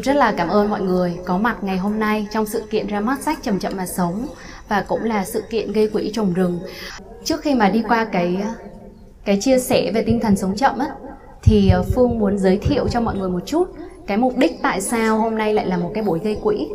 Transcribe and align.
Em 0.00 0.04
rất 0.04 0.16
là 0.16 0.32
cảm 0.32 0.48
ơn 0.48 0.70
mọi 0.70 0.80
người 0.80 1.18
có 1.24 1.38
mặt 1.38 1.56
ngày 1.62 1.76
hôm 1.78 1.98
nay 1.98 2.26
trong 2.30 2.46
sự 2.46 2.62
kiện 2.70 2.86
ra 2.86 3.00
mắt 3.00 3.20
sách 3.20 3.38
Chậm 3.42 3.58
Chậm 3.58 3.72
Mà 3.76 3.86
Sống 3.86 4.26
và 4.68 4.84
cũng 4.88 5.04
là 5.04 5.24
sự 5.24 5.42
kiện 5.50 5.72
gây 5.72 5.88
quỹ 5.88 6.10
trồng 6.14 6.32
rừng. 6.32 6.60
Trước 7.24 7.40
khi 7.40 7.54
mà 7.54 7.68
đi 7.68 7.82
qua 7.88 8.04
cái 8.04 8.38
cái 9.24 9.38
chia 9.40 9.58
sẻ 9.58 9.90
về 9.94 10.02
tinh 10.02 10.20
thần 10.20 10.36
sống 10.36 10.56
chậm 10.56 10.78
á, 10.78 10.86
thì 11.42 11.72
Phương 11.94 12.18
muốn 12.18 12.38
giới 12.38 12.58
thiệu 12.58 12.88
cho 12.88 13.00
mọi 13.00 13.16
người 13.16 13.28
một 13.28 13.40
chút 13.46 13.68
cái 14.06 14.16
mục 14.16 14.36
đích 14.36 14.62
tại 14.62 14.80
sao 14.80 15.18
hôm 15.18 15.38
nay 15.38 15.54
lại 15.54 15.66
là 15.66 15.76
một 15.76 15.90
cái 15.94 16.04
buổi 16.04 16.18
gây 16.18 16.36
quỹ 16.42 16.68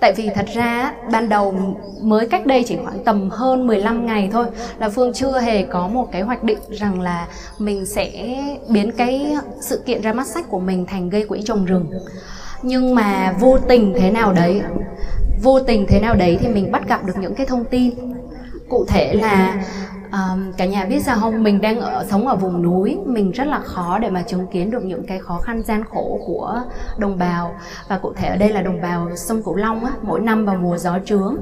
Tại 0.00 0.12
vì 0.16 0.30
thật 0.34 0.46
ra 0.54 0.94
ban 1.12 1.28
đầu 1.28 1.54
mới 2.02 2.28
cách 2.28 2.46
đây 2.46 2.64
chỉ 2.66 2.76
khoảng 2.84 3.04
tầm 3.04 3.30
hơn 3.30 3.66
15 3.66 4.06
ngày 4.06 4.28
thôi 4.32 4.46
là 4.78 4.88
Phương 4.88 5.12
chưa 5.12 5.40
hề 5.40 5.62
có 5.62 5.88
một 5.88 6.08
cái 6.12 6.22
hoạch 6.22 6.42
định 6.42 6.58
rằng 6.70 7.00
là 7.00 7.28
mình 7.58 7.86
sẽ 7.86 8.36
biến 8.68 8.92
cái 8.92 9.36
sự 9.60 9.82
kiện 9.86 10.02
ra 10.02 10.12
mắt 10.12 10.26
sách 10.26 10.48
của 10.48 10.60
mình 10.60 10.86
thành 10.86 11.10
gây 11.10 11.26
quỹ 11.26 11.42
trồng 11.44 11.64
rừng. 11.64 11.90
Nhưng 12.62 12.94
mà 12.94 13.34
vô 13.40 13.58
tình 13.58 13.94
thế 13.96 14.10
nào 14.10 14.32
đấy, 14.32 14.62
vô 15.42 15.60
tình 15.60 15.86
thế 15.88 16.00
nào 16.00 16.14
đấy 16.14 16.38
thì 16.40 16.48
mình 16.48 16.72
bắt 16.72 16.88
gặp 16.88 17.04
được 17.04 17.18
những 17.20 17.34
cái 17.34 17.46
thông 17.46 17.64
tin. 17.64 17.94
Cụ 18.68 18.84
thể 18.88 19.14
là 19.14 19.64
um, 20.12 20.52
cả 20.52 20.64
nhà 20.64 20.84
biết 20.84 21.02
sao 21.02 21.16
không 21.20 21.42
mình 21.42 21.60
đang 21.60 21.80
ở 21.80 22.06
sống 22.10 22.28
ở 22.28 22.36
vùng 22.36 22.62
núi 22.62 22.98
mình 23.06 23.30
rất 23.30 23.46
là 23.46 23.58
khó 23.58 23.98
để 23.98 24.10
mà 24.10 24.22
chứng 24.22 24.46
kiến 24.46 24.70
được 24.70 24.84
những 24.84 25.06
cái 25.06 25.18
khó 25.18 25.38
khăn 25.38 25.62
gian 25.62 25.84
khổ 25.84 26.20
của 26.26 26.62
đồng 26.98 27.18
bào. 27.18 27.54
Và 27.88 27.98
cụ 27.98 28.12
thể 28.16 28.28
ở 28.28 28.36
đây 28.36 28.48
là 28.48 28.62
đồng 28.62 28.80
bào 28.80 29.16
sông 29.16 29.42
cửu 29.42 29.54
long 29.54 29.84
á 29.84 29.92
mỗi 30.02 30.20
năm 30.20 30.46
vào 30.46 30.56
mùa 30.56 30.78
gió 30.78 30.98
trướng 31.04 31.36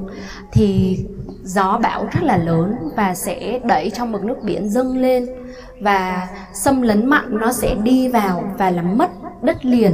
thì 0.51 0.99
gió 1.43 1.79
bão 1.83 2.07
rất 2.11 2.23
là 2.23 2.37
lớn 2.37 2.75
và 2.95 3.15
sẽ 3.15 3.59
đẩy 3.63 3.89
cho 3.89 4.05
mực 4.05 4.23
nước 4.23 4.37
biển 4.43 4.69
dâng 4.69 4.97
lên. 4.97 5.25
Và 5.79 6.27
xâm 6.53 6.81
lấn 6.81 7.05
mặn 7.05 7.39
nó 7.39 7.51
sẽ 7.51 7.75
đi 7.83 8.07
vào 8.07 8.43
và 8.57 8.69
làm 8.69 8.97
mất 8.97 9.09
đất 9.41 9.65
liền 9.65 9.93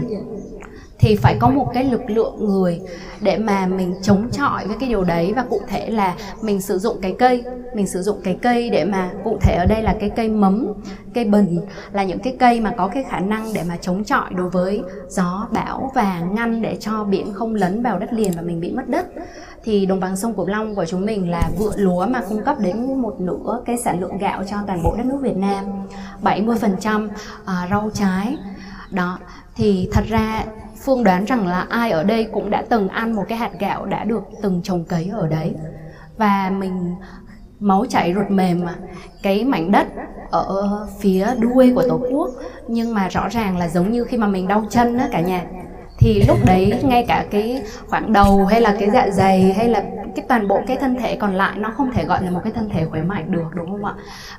thì 1.02 1.16
phải 1.16 1.38
có 1.40 1.50
một 1.50 1.72
cái 1.74 1.84
lực 1.84 2.02
lượng 2.08 2.36
người 2.40 2.82
để 3.22 3.38
mà 3.38 3.68
mình 3.68 3.96
chống 4.02 4.30
chọi 4.32 4.68
với 4.68 4.78
cái 4.80 4.90
điều 4.90 5.04
đấy. 5.04 5.34
Và 5.36 5.46
cụ 5.50 5.62
thể 5.68 5.90
là 5.90 6.16
mình 6.42 6.62
sử 6.62 6.78
dụng 6.78 6.98
cái 7.02 7.16
cây 7.20 7.44
mình 7.76 7.88
sử 7.88 8.02
dụng 8.02 8.18
cái 8.24 8.38
cây 8.42 8.70
để 8.70 8.86
mà 8.86 9.12
cụ 9.24 9.38
thể 9.42 9.56
ở 9.56 9.66
đây 9.66 9.84
là 9.84 9.96
cái 10.00 10.10
cây 10.10 10.30
mấm 10.30 10.68
cây 11.14 11.26
bần 11.26 11.60
là 11.92 12.04
những 12.04 12.20
cái 12.20 12.36
cây 12.40 12.60
mà 12.60 12.74
có 12.78 12.88
cái 12.88 13.04
khả 13.04 13.20
năng 13.20 13.54
để 13.54 13.64
mà 13.70 13.78
chống 13.82 14.04
chọi 14.04 14.34
đối 14.36 14.50
với 14.50 14.82
gió 15.10 15.48
bão 15.52 15.92
và 15.96 16.20
ngăn 16.20 16.62
để 16.62 16.78
cho 16.80 17.04
biển 17.04 17.34
không 17.34 17.56
lấn 17.56 17.84
vào 17.84 18.00
đất 18.00 18.14
liền 18.14 18.32
và 18.36 18.42
mình 18.42 18.60
bị 18.60 18.72
mất 18.72 18.90
đất. 18.90 19.06
Thì 19.64 19.86
đồng 19.86 20.00
bằng 20.00 20.16
sông 20.16 20.34
Cửu 20.34 20.48
Long 20.48 20.76
của 20.76 20.86
chúng 20.86 21.06
mình 21.06 21.30
là 21.30 21.50
vựa 21.60 21.72
lúa 21.76 22.06
mà 22.06 22.22
cung 22.30 22.44
cấp 22.44 22.60
đến 22.60 23.02
một 23.02 23.16
nửa 23.20 23.62
cái 23.66 23.78
sản 23.78 24.00
lượng 24.00 24.18
gạo 24.18 24.44
cho 24.50 24.58
toàn 24.68 24.84
bộ 24.84 24.96
đất 24.98 25.06
nước 25.06 25.18
Việt 25.22 25.38
Nam. 25.38 25.66
70% 26.24 27.10
à, 27.46 27.68
rau 27.72 27.90
trái. 27.94 28.38
Đó 28.92 29.20
thì 29.56 29.90
thật 29.92 30.04
ra 30.08 30.44
Phương 30.86 31.04
đoán 31.04 31.26
rằng 31.26 31.48
là 31.48 31.66
ai 31.70 31.92
ở 31.92 32.04
đây 32.04 32.28
cũng 32.34 32.50
đã 32.50 32.64
từng 32.70 32.88
ăn 32.88 33.14
một 33.14 33.24
cái 33.28 33.38
hạt 33.38 33.52
gạo 33.60 33.86
đã 33.86 34.04
được 34.04 34.24
từng 34.42 34.62
trồng 34.64 34.86
cấy 34.86 35.10
ở 35.14 35.28
đấy. 35.28 35.56
Và 36.18 36.50
mình 36.50 36.96
máu 37.60 37.86
chảy 37.90 38.14
ruột 38.14 38.30
mềm 38.30 38.66
mà. 38.66 38.76
Cái 39.24 39.46
mảnh 39.46 39.72
đất 39.72 39.88
ở 40.32 40.88
phía 41.00 41.28
đuôi 41.40 41.72
của 41.76 41.84
tổ 41.90 42.02
quốc 42.12 42.30
nhưng 42.68 42.94
mà 42.94 43.08
rõ 43.08 43.28
ràng 43.30 43.58
là 43.58 43.68
giống 43.68 43.92
như 43.92 44.04
khi 44.04 44.18
mà 44.18 44.28
mình 44.28 44.48
đau 44.48 44.66
chân 44.70 44.98
á 44.98 45.10
cả 45.12 45.22
nhà. 45.22 45.44
Thì 46.00 46.24
lúc 46.28 46.38
đấy 46.46 46.80
ngay 46.84 47.06
cả 47.08 47.26
cái 47.32 47.64
khoảng 47.88 48.14
đầu 48.14 48.46
hay 48.46 48.62
là 48.62 48.76
cái 48.80 48.90
dạ 48.90 49.10
dày 49.10 49.54
hay 49.54 49.70
là 49.70 49.84
cái 50.16 50.26
toàn 50.28 50.48
bộ 50.48 50.60
cái 50.68 50.78
thân 50.78 50.96
thể 51.00 51.16
còn 51.16 51.34
lại 51.34 51.58
nó 51.58 51.72
không 51.78 51.92
thể 51.92 52.06
gọi 52.06 52.24
là 52.24 52.32
một 52.32 52.40
cái 52.44 52.54
thân 52.54 52.70
thể 52.70 52.86
khỏe 52.86 53.02
mạnh 53.02 53.32
được 53.32 53.48
đúng 53.54 53.72
không 53.72 53.86
ạ? 53.86 53.94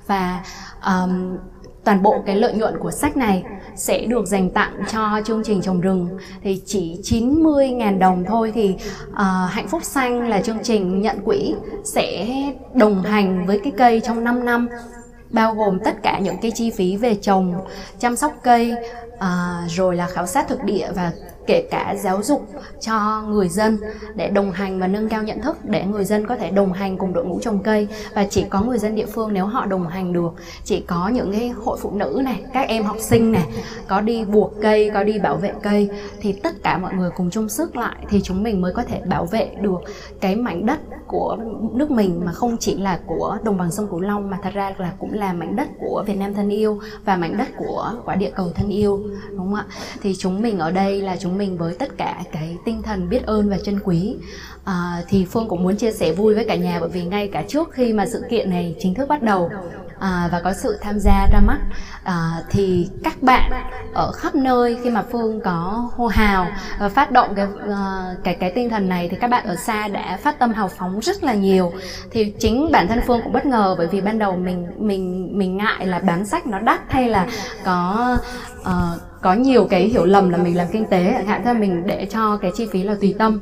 Và 0.06 0.40
um, 0.86 1.36
toàn 1.84 2.02
bộ 2.02 2.22
cái 2.26 2.36
lợi 2.36 2.54
nhuận 2.54 2.78
của 2.78 2.90
sách 2.90 3.16
này 3.16 3.44
sẽ 3.76 4.04
được 4.06 4.26
dành 4.26 4.50
tặng 4.50 4.72
cho 4.92 5.20
chương 5.24 5.42
trình 5.44 5.62
trồng 5.62 5.80
rừng. 5.80 6.08
Thì 6.42 6.62
chỉ 6.66 6.98
90.000 7.02 7.98
đồng 7.98 8.24
thôi 8.24 8.52
thì 8.54 8.76
uh, 9.10 9.16
Hạnh 9.50 9.68
Phúc 9.68 9.84
Xanh 9.84 10.28
là 10.28 10.40
chương 10.40 10.58
trình 10.62 11.02
nhận 11.02 11.20
quỹ 11.24 11.54
sẽ 11.84 12.26
đồng 12.74 13.02
hành 13.02 13.46
với 13.46 13.60
cái 13.64 13.72
cây 13.76 14.00
trong 14.00 14.24
5 14.24 14.44
năm 14.44 14.68
bao 15.30 15.54
gồm 15.54 15.78
tất 15.84 16.02
cả 16.02 16.18
những 16.18 16.36
cái 16.42 16.50
chi 16.50 16.70
phí 16.70 16.96
về 16.96 17.14
trồng, 17.14 17.54
chăm 17.98 18.16
sóc 18.16 18.32
cây, 18.42 18.74
à, 19.18 19.60
rồi 19.68 19.96
là 19.96 20.06
khảo 20.06 20.26
sát 20.26 20.48
thực 20.48 20.64
địa 20.64 20.88
và 20.94 21.12
kể 21.46 21.68
cả 21.70 21.94
giáo 21.98 22.22
dục 22.22 22.48
cho 22.80 23.22
người 23.28 23.48
dân 23.48 23.78
để 24.14 24.28
đồng 24.28 24.52
hành 24.52 24.80
và 24.80 24.86
nâng 24.86 25.08
cao 25.08 25.22
nhận 25.22 25.42
thức 25.42 25.56
để 25.64 25.84
người 25.84 26.04
dân 26.04 26.26
có 26.26 26.36
thể 26.36 26.50
đồng 26.50 26.72
hành 26.72 26.98
cùng 26.98 27.12
đội 27.12 27.24
ngũ 27.24 27.40
trồng 27.40 27.62
cây. 27.62 27.88
Và 28.14 28.26
chỉ 28.30 28.44
có 28.50 28.62
người 28.62 28.78
dân 28.78 28.94
địa 28.94 29.06
phương 29.06 29.32
nếu 29.32 29.46
họ 29.46 29.66
đồng 29.66 29.86
hành 29.86 30.12
được, 30.12 30.32
chỉ 30.64 30.80
có 30.80 31.08
những 31.08 31.32
cái 31.32 31.48
hội 31.48 31.78
phụ 31.80 31.90
nữ 31.90 32.20
này, 32.24 32.44
các 32.52 32.68
em 32.68 32.84
học 32.84 32.96
sinh 33.00 33.32
này, 33.32 33.46
có 33.88 34.00
đi 34.00 34.24
buộc 34.24 34.52
cây, 34.62 34.90
có 34.94 35.04
đi 35.04 35.18
bảo 35.18 35.36
vệ 35.36 35.52
cây, 35.62 35.90
thì 36.20 36.32
tất 36.32 36.62
cả 36.62 36.78
mọi 36.78 36.94
người 36.94 37.10
cùng 37.16 37.30
chung 37.30 37.48
sức 37.48 37.76
lại 37.76 37.96
thì 38.08 38.20
chúng 38.22 38.42
mình 38.42 38.60
mới 38.60 38.72
có 38.72 38.82
thể 38.82 39.00
bảo 39.06 39.26
vệ 39.26 39.50
được 39.60 39.80
cái 40.20 40.36
mảnh 40.36 40.66
đất 40.66 40.80
của 41.06 41.36
nước 41.72 41.90
mình 41.90 42.20
mà 42.24 42.32
không 42.32 42.56
chỉ 42.60 42.78
là 42.78 43.00
của 43.06 43.38
đồng 43.42 43.56
bằng 43.56 43.70
sông 43.70 43.88
cửu 43.90 44.00
long, 44.00 44.30
mà 44.30 44.38
thật 44.42 44.50
ra 44.54 44.74
là 44.78 44.92
cũng 44.98 45.12
là 45.12 45.32
mảnh 45.32 45.56
đất 45.56 45.68
của 45.80 46.04
việt 46.06 46.16
nam 46.16 46.34
thân 46.34 46.48
yêu 46.48 46.80
và 47.04 47.16
mảnh 47.16 47.36
đất 47.38 47.48
của 47.56 47.92
quả 48.04 48.14
địa 48.14 48.30
cầu 48.34 48.52
thân 48.54 48.68
yêu, 48.68 49.02
đúng 49.30 49.38
không 49.38 49.54
ạ? 49.54 49.66
Thì 50.02 50.14
chúng 50.18 50.42
mình 50.42 50.58
ở 50.58 50.70
đây 50.70 51.02
là 51.02 51.16
chúng 51.16 51.31
mình 51.38 51.58
với 51.58 51.74
tất 51.78 51.88
cả 51.96 52.22
cái 52.32 52.56
tinh 52.64 52.82
thần 52.82 53.08
biết 53.08 53.26
ơn 53.26 53.50
và 53.50 53.58
trân 53.58 53.80
quý. 53.84 54.16
À, 54.64 55.02
thì 55.08 55.26
phương 55.30 55.48
cũng 55.48 55.62
muốn 55.62 55.76
chia 55.76 55.92
sẻ 55.92 56.12
vui 56.12 56.34
với 56.34 56.44
cả 56.44 56.54
nhà 56.54 56.80
bởi 56.80 56.88
vì 56.88 57.04
ngay 57.04 57.28
cả 57.28 57.42
trước 57.48 57.72
khi 57.72 57.92
mà 57.92 58.06
sự 58.06 58.22
kiện 58.30 58.50
này 58.50 58.76
chính 58.78 58.94
thức 58.94 59.08
bắt 59.08 59.22
đầu 59.22 59.50
à, 59.98 60.28
và 60.32 60.40
có 60.40 60.52
sự 60.52 60.78
tham 60.80 60.98
gia 60.98 61.26
ra 61.32 61.40
mắt 61.46 61.58
à, 62.04 62.42
thì 62.50 62.88
các 63.04 63.22
bạn 63.22 63.52
ở 63.94 64.12
khắp 64.12 64.34
nơi 64.34 64.78
khi 64.82 64.90
mà 64.90 65.02
phương 65.12 65.40
có 65.40 65.90
hô 65.96 66.06
hào 66.06 66.46
và 66.78 66.88
phát 66.88 67.10
động 67.10 67.34
cái 67.34 67.46
uh, 67.46 68.24
cái 68.24 68.34
cái 68.34 68.52
tinh 68.54 68.70
thần 68.70 68.88
này 68.88 69.08
thì 69.08 69.16
các 69.20 69.30
bạn 69.30 69.46
ở 69.46 69.56
xa 69.56 69.88
đã 69.88 70.18
phát 70.22 70.38
tâm 70.38 70.52
hào 70.52 70.68
phóng 70.68 71.00
rất 71.00 71.24
là 71.24 71.34
nhiều. 71.34 71.72
Thì 72.10 72.34
chính 72.38 72.68
bản 72.72 72.88
thân 72.88 73.00
phương 73.06 73.20
cũng 73.24 73.32
bất 73.32 73.46
ngờ 73.46 73.74
bởi 73.78 73.86
vì 73.86 74.00
ban 74.00 74.18
đầu 74.18 74.36
mình 74.36 74.66
mình 74.78 75.30
mình 75.38 75.56
ngại 75.56 75.86
là 75.86 75.98
bán 75.98 76.26
sách 76.26 76.46
nó 76.46 76.58
đắt 76.58 76.80
hay 76.88 77.08
là 77.08 77.26
có 77.64 78.18
uh, 78.60 79.11
có 79.22 79.34
nhiều 79.34 79.66
cái 79.70 79.82
hiểu 79.82 80.04
lầm 80.04 80.30
là 80.30 80.38
mình 80.38 80.56
làm 80.56 80.66
kinh 80.72 80.86
tế 80.86 81.12
chẳng 81.12 81.26
hạn 81.26 81.44
là 81.44 81.52
mình 81.52 81.82
để 81.86 82.06
cho 82.10 82.36
cái 82.36 82.50
chi 82.56 82.66
phí 82.72 82.82
là 82.82 82.94
tùy 83.00 83.14
tâm. 83.18 83.40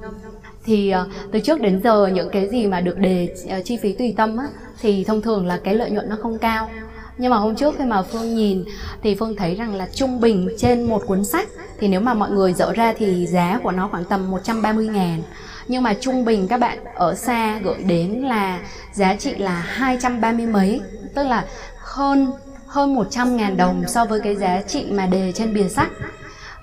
Thì 0.65 0.95
uh, 1.03 1.13
từ 1.33 1.41
trước 1.41 1.61
đến 1.61 1.81
giờ 1.85 2.07
những 2.07 2.29
cái 2.33 2.49
gì 2.49 2.67
mà 2.67 2.81
được 2.81 2.99
đề 2.99 3.35
uh, 3.45 3.65
chi 3.65 3.79
phí 3.83 3.93
tùy 3.93 4.15
tâm 4.17 4.37
á, 4.37 4.45
thì 4.81 5.05
thông 5.05 5.23
thường 5.23 5.47
là 5.47 5.61
cái 5.65 5.75
lợi 5.75 5.91
nhuận 5.91 6.09
nó 6.09 6.17
không 6.23 6.39
cao. 6.39 6.71
Nhưng 7.19 7.31
mà 7.31 7.37
hôm 7.37 7.57
trước 7.57 7.75
khi 7.79 7.85
mà 7.85 8.03
Phương 8.03 8.35
nhìn 8.35 8.65
thì 9.03 9.15
Phương 9.15 9.37
thấy 9.37 9.55
rằng 9.55 9.75
là 9.75 9.89
trung 9.95 10.21
bình 10.21 10.49
trên 10.59 10.83
một 10.83 11.03
cuốn 11.07 11.25
sách 11.25 11.49
thì 11.79 11.89
nếu 11.89 12.01
mà 12.01 12.15
mọi 12.15 12.31
người 12.31 12.53
dỡ 12.53 12.73
ra 12.73 12.95
thì 12.99 13.27
giá 13.27 13.61
của 13.63 13.71
nó 13.71 13.89
khoảng 13.89 14.05
tầm 14.05 14.31
130 14.31 14.87
ngàn. 14.87 15.23
Nhưng 15.69 15.83
mà 15.83 15.95
trung 16.01 16.25
bình 16.25 16.49
các 16.49 16.61
bạn 16.61 16.79
ở 16.95 17.15
xa 17.15 17.59
gửi 17.59 17.83
đến 17.87 18.13
là 18.13 18.61
giá 18.93 19.15
trị 19.15 19.35
là 19.35 19.65
230 19.67 20.47
mấy 20.47 20.81
tức 21.15 21.23
là 21.23 21.45
hơn 21.77 22.27
hơn 22.71 22.95
100 22.95 23.37
ngàn 23.37 23.57
đồng 23.57 23.85
so 23.89 24.05
với 24.05 24.21
cái 24.21 24.37
giá 24.37 24.63
trị 24.63 24.87
mà 24.91 25.07
đề 25.07 25.33
trên 25.33 25.55
bìa 25.55 25.69
sách 25.69 25.91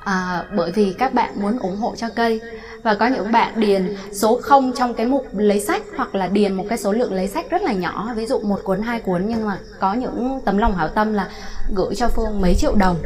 à, 0.08 0.44
bởi 0.56 0.72
vì 0.72 0.94
các 0.98 1.14
bạn 1.14 1.34
muốn 1.36 1.60
ủng 1.60 1.78
hộ 1.78 1.94
cho 1.98 2.10
cây. 2.16 2.42
Và 2.84 2.96
có 2.96 3.08
những 3.08 3.32
bạn 3.32 3.60
điền 3.60 3.96
số 4.12 4.40
0 4.42 4.74
trong 4.76 4.94
cái 4.94 5.06
mục 5.06 5.26
lấy 5.32 5.60
sách 5.60 5.82
hoặc 5.98 6.16
là 6.16 6.28
điền 6.28 6.54
một 6.54 6.66
cái 6.70 6.78
số 6.78 6.92
lượng 6.92 7.14
lấy 7.14 7.28
sách 7.28 7.50
rất 7.50 7.62
là 7.62 7.74
nhỏ 7.74 8.14
ví 8.16 8.26
dụ 8.26 8.40
một 8.40 8.60
cuốn 8.64 8.82
hai 8.82 9.00
cuốn. 9.00 9.24
Nhưng 9.28 9.46
mà 9.46 9.58
có 9.80 9.94
những 9.94 10.40
tấm 10.46 10.58
lòng 10.58 10.76
hảo 10.76 10.88
tâm 10.88 11.14
là 11.14 11.30
gửi 11.76 11.96
cho 11.96 12.08
phương 12.08 12.42
mấy 12.42 12.56
triệu 12.56 12.76
đồng 12.76 12.98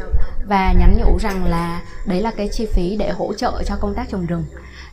và 0.48 0.74
nhắn 0.78 0.98
nhủ 0.98 1.18
rằng 1.20 1.44
là 1.44 1.82
đấy 2.06 2.20
là 2.20 2.30
cái 2.30 2.48
chi 2.52 2.66
phí 2.66 2.96
để 2.96 3.10
hỗ 3.10 3.32
trợ 3.32 3.62
cho 3.66 3.76
công 3.80 3.94
tác 3.94 4.08
trồng 4.10 4.26
rừng 4.26 4.44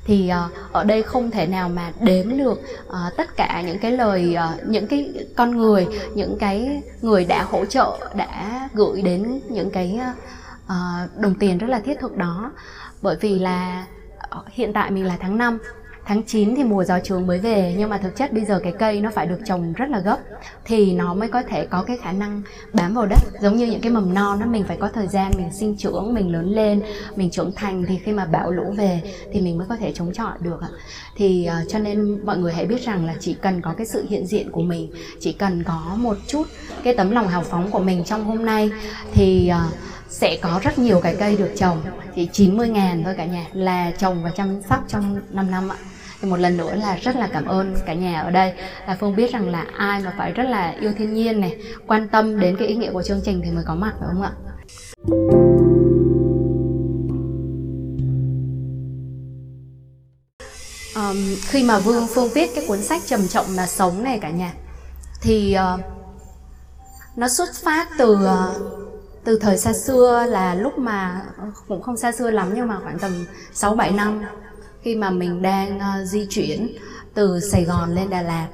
thì 0.09 0.31
uh, 0.45 0.73
ở 0.73 0.83
đây 0.83 1.03
không 1.03 1.31
thể 1.31 1.47
nào 1.47 1.69
mà 1.69 1.91
đếm 1.99 2.37
được 2.37 2.61
uh, 2.87 3.17
tất 3.17 3.35
cả 3.37 3.61
những 3.65 3.79
cái 3.79 3.91
lời 3.91 4.35
uh, 4.37 4.67
những 4.67 4.87
cái 4.87 5.13
con 5.35 5.57
người 5.57 5.87
những 6.15 6.37
cái 6.39 6.81
người 7.01 7.25
đã 7.25 7.43
hỗ 7.43 7.65
trợ 7.65 7.97
đã 8.15 8.69
gửi 8.73 9.01
đến 9.01 9.41
những 9.49 9.69
cái 9.71 9.99
uh, 10.65 11.17
đồng 11.17 11.35
tiền 11.39 11.57
rất 11.57 11.67
là 11.69 11.79
thiết 11.79 11.99
thực 11.99 12.17
đó. 12.17 12.51
Bởi 13.01 13.15
vì 13.21 13.39
là 13.39 13.85
hiện 14.47 14.73
tại 14.73 14.91
mình 14.91 15.05
là 15.05 15.17
tháng 15.19 15.37
5 15.37 15.57
tháng 16.09 16.23
9 16.23 16.55
thì 16.55 16.63
mùa 16.63 16.83
gió 16.83 16.99
trường 17.03 17.27
mới 17.27 17.39
về 17.39 17.75
nhưng 17.77 17.89
mà 17.89 17.97
thực 17.97 18.15
chất 18.15 18.33
bây 18.33 18.45
giờ 18.45 18.59
cái 18.63 18.73
cây 18.79 19.01
nó 19.01 19.11
phải 19.15 19.27
được 19.27 19.39
trồng 19.45 19.73
rất 19.73 19.89
là 19.89 19.99
gấp 19.99 20.17
thì 20.65 20.93
nó 20.93 21.13
mới 21.13 21.29
có 21.29 21.43
thể 21.43 21.65
có 21.65 21.83
cái 21.83 21.97
khả 21.97 22.11
năng 22.11 22.41
bám 22.73 22.93
vào 22.93 23.05
đất. 23.05 23.19
Giống 23.41 23.55
như 23.55 23.65
những 23.65 23.81
cái 23.81 23.91
mầm 23.91 24.13
non 24.13 24.39
đó 24.39 24.45
mình 24.45 24.63
phải 24.63 24.77
có 24.77 24.89
thời 24.93 25.07
gian 25.07 25.31
mình 25.37 25.49
sinh 25.53 25.77
trưởng 25.77 26.13
mình 26.13 26.31
lớn 26.31 26.49
lên 26.53 26.81
mình 27.15 27.29
trưởng 27.29 27.51
thành 27.55 27.85
thì 27.87 27.97
khi 27.97 28.11
mà 28.11 28.25
bão 28.25 28.51
lũ 28.51 28.73
về 28.77 29.01
thì 29.33 29.41
mình 29.41 29.57
mới 29.57 29.67
có 29.69 29.75
thể 29.75 29.91
chống 29.95 30.13
chọi 30.13 30.37
được 30.39 30.59
thì 31.15 31.49
uh, 31.49 31.69
cho 31.69 31.79
nên 31.79 32.25
mọi 32.25 32.37
người 32.37 32.53
hãy 32.53 32.65
biết 32.65 32.81
rằng 32.81 33.05
là 33.05 33.15
chỉ 33.19 33.33
cần 33.33 33.61
có 33.61 33.73
cái 33.77 33.87
sự 33.87 34.05
hiện 34.09 34.27
diện 34.27 34.51
của 34.51 34.61
mình 34.61 34.91
chỉ 35.19 35.33
cần 35.33 35.63
có 35.63 35.95
một 35.97 36.17
chút 36.27 36.43
cái 36.83 36.95
tấm 36.95 37.11
lòng 37.11 37.27
hào 37.27 37.43
phóng 37.43 37.71
của 37.71 37.79
mình 37.79 38.03
trong 38.03 38.23
hôm 38.23 38.45
nay 38.45 38.71
thì 39.13 39.51
uh, 39.51 39.73
sẽ 40.09 40.37
có 40.41 40.59
rất 40.63 40.79
nhiều 40.79 40.99
cái 41.01 41.15
cây 41.19 41.37
được 41.37 41.51
trồng. 41.55 41.81
Chỉ 42.15 42.29
90 42.31 42.69
ngàn 42.69 43.03
thôi 43.03 43.13
cả 43.17 43.25
nhà 43.25 43.45
là 43.53 43.91
trồng 43.91 44.23
và 44.23 44.29
chăm 44.29 44.61
sóc 44.69 44.83
trong 44.87 45.21
5 45.31 45.51
năm 45.51 45.69
ạ 45.69 45.77
thì 46.21 46.29
một 46.29 46.39
lần 46.39 46.57
nữa 46.57 46.75
là 46.75 46.95
rất 46.95 47.15
là 47.15 47.29
cảm 47.33 47.45
ơn 47.45 47.75
cả 47.85 47.93
nhà 47.93 48.21
ở 48.21 48.31
đây. 48.31 48.53
Là 48.87 48.97
phương 48.99 49.15
biết 49.15 49.31
rằng 49.31 49.49
là 49.49 49.65
ai 49.77 50.01
mà 50.01 50.13
phải 50.17 50.31
rất 50.31 50.43
là 50.43 50.75
yêu 50.79 50.91
thiên 50.97 51.13
nhiên 51.13 51.41
này 51.41 51.57
quan 51.87 52.07
tâm 52.07 52.39
đến 52.39 52.55
cái 52.59 52.67
ý 52.67 52.75
nghĩa 52.75 52.91
của 52.91 53.03
chương 53.03 53.21
trình 53.25 53.41
thì 53.45 53.51
mới 53.51 53.63
có 53.67 53.75
mặt 53.75 53.93
phải 53.99 54.09
không 54.11 54.21
ạ? 54.21 54.31
Um, 60.95 61.17
khi 61.41 61.63
mà 61.63 61.79
Vương 61.79 62.07
Phương 62.07 62.29
viết 62.33 62.49
cái 62.55 62.65
cuốn 62.67 62.81
sách 62.81 63.01
trầm 63.05 63.27
trọng 63.27 63.45
mà 63.55 63.65
sống 63.65 64.03
này 64.03 64.19
cả 64.19 64.29
nhà 64.29 64.53
thì 65.21 65.55
uh, 65.75 65.79
nó 67.15 67.27
xuất 67.27 67.49
phát 67.63 67.87
từ 67.97 68.13
uh, 68.13 68.79
từ 69.23 69.39
thời 69.41 69.57
xa 69.57 69.73
xưa 69.73 70.25
là 70.29 70.55
lúc 70.55 70.77
mà 70.77 71.21
ờ, 71.37 71.43
cũng 71.67 71.81
không 71.81 71.97
xa 71.97 72.11
xưa 72.11 72.31
lắm 72.31 72.51
nhưng 72.55 72.67
mà 72.67 72.79
khoảng 72.83 72.99
tầm 72.99 73.25
6 73.53 73.75
7 73.75 73.91
năm 73.91 74.21
khi 74.89 74.95
mà 74.95 75.09
mình 75.09 75.41
đang 75.41 75.77
uh, 75.77 76.07
di 76.07 76.25
chuyển 76.29 76.67
từ 77.13 77.39
Sài 77.39 77.63
Gòn 77.63 77.95
lên 77.95 78.09
Đà 78.09 78.21
Lạt. 78.21 78.47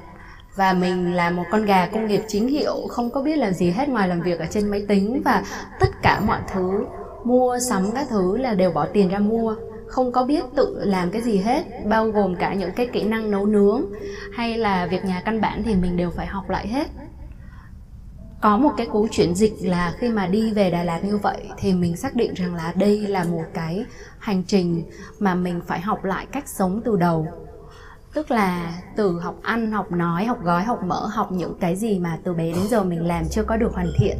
Và 0.56 0.72
mình 0.72 1.14
là 1.14 1.30
một 1.30 1.42
con 1.50 1.64
gà 1.64 1.86
công 1.86 2.06
nghiệp 2.06 2.22
chính 2.28 2.48
hiệu 2.48 2.74
không 2.88 3.10
có 3.10 3.22
biết 3.22 3.36
làm 3.36 3.52
gì 3.52 3.70
hết 3.70 3.88
ngoài 3.88 4.08
làm 4.08 4.20
việc 4.20 4.38
ở 4.38 4.46
trên 4.50 4.68
máy 4.68 4.84
tính. 4.88 5.22
Và 5.24 5.44
tất 5.80 5.88
cả 6.02 6.20
mọi 6.26 6.40
thứ 6.54 6.84
mua 7.24 7.58
sắm 7.58 7.90
các 7.94 8.06
thứ 8.10 8.36
là 8.36 8.54
đều 8.54 8.70
bỏ 8.70 8.86
tiền 8.86 9.08
ra 9.08 9.18
mua. 9.18 9.54
Không 9.86 10.12
có 10.12 10.24
biết 10.24 10.44
tự 10.56 10.80
làm 10.84 11.10
cái 11.10 11.22
gì 11.22 11.36
hết 11.36 11.62
bao 11.86 12.08
gồm 12.08 12.36
cả 12.36 12.54
những 12.54 12.72
cái 12.76 12.86
kỹ 12.86 13.02
năng 13.02 13.30
nấu 13.30 13.46
nướng 13.46 13.82
hay 14.32 14.58
là 14.58 14.86
việc 14.86 15.04
nhà 15.04 15.22
căn 15.24 15.40
bản 15.40 15.62
thì 15.62 15.74
mình 15.74 15.96
đều 15.96 16.10
phải 16.10 16.26
học 16.26 16.50
lại 16.50 16.68
hết 16.68 16.86
có 18.40 18.56
một 18.56 18.70
cái 18.76 18.86
cú 18.86 19.08
chuyển 19.10 19.34
dịch 19.34 19.54
là 19.60 19.94
khi 19.98 20.08
mà 20.08 20.26
đi 20.26 20.52
về 20.52 20.70
Đà 20.70 20.82
Lạt 20.82 21.04
như 21.04 21.16
vậy 21.16 21.48
thì 21.58 21.72
mình 21.72 21.96
xác 21.96 22.14
định 22.14 22.34
rằng 22.34 22.54
là 22.54 22.72
đây 22.76 22.98
là 22.98 23.24
một 23.24 23.44
cái 23.54 23.84
hành 24.18 24.42
trình 24.46 24.82
mà 25.18 25.34
mình 25.34 25.60
phải 25.66 25.80
học 25.80 26.04
lại 26.04 26.26
cách 26.32 26.48
sống 26.48 26.80
từ 26.84 26.96
đầu. 26.96 27.26
Tức 28.14 28.30
là 28.30 28.72
từ 28.96 29.20
học 29.20 29.36
ăn, 29.42 29.72
học 29.72 29.92
nói, 29.92 30.24
học 30.24 30.38
gói, 30.42 30.62
học 30.64 30.82
mở 30.82 31.06
học 31.06 31.32
những 31.32 31.54
cái 31.60 31.76
gì 31.76 31.98
mà 31.98 32.18
từ 32.24 32.34
bé 32.34 32.52
đến 32.52 32.68
giờ 32.70 32.84
mình 32.84 33.06
làm 33.06 33.28
chưa 33.30 33.42
có 33.42 33.56
được 33.56 33.72
hoàn 33.74 33.92
thiện 33.98 34.18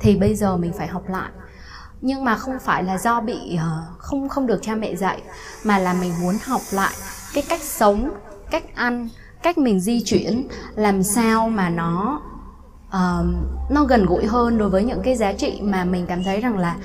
thì 0.00 0.16
bây 0.16 0.34
giờ 0.34 0.56
mình 0.56 0.72
phải 0.72 0.86
học 0.86 1.08
lại. 1.08 1.30
Nhưng 2.00 2.24
mà 2.24 2.36
không 2.36 2.58
phải 2.60 2.82
là 2.82 2.98
do 2.98 3.20
bị 3.20 3.56
ờ, 3.56 3.82
không 3.98 4.28
không 4.28 4.46
được 4.46 4.62
cha 4.62 4.74
mẹ 4.74 4.94
dạy, 4.94 5.22
mà 5.64 5.78
là 5.78 5.94
mình 5.94 6.12
muốn 6.22 6.34
học 6.44 6.60
lại 6.72 6.94
cái 7.34 7.44
cách 7.48 7.62
sống, 7.62 8.10
cách 8.50 8.74
ăn, 8.74 9.08
cách 9.42 9.58
mình 9.58 9.80
di 9.80 10.02
chuyển, 10.04 10.48
làm 10.74 11.02
sao 11.02 11.48
mà 11.48 11.70
nó 11.70 12.22
uh, 12.94 13.26
nó 13.70 13.84
gần 13.84 14.06
gũi 14.06 14.26
hơn 14.26 14.58
đối 14.58 14.68
với 14.68 14.84
những 14.84 15.02
cái 15.02 15.16
giá 15.16 15.32
trị 15.32 15.58
mà 15.62 15.84
mình 15.84 16.06
cảm 16.06 16.24
thấy 16.24 16.40
rằng 16.40 16.58
là 16.58 16.76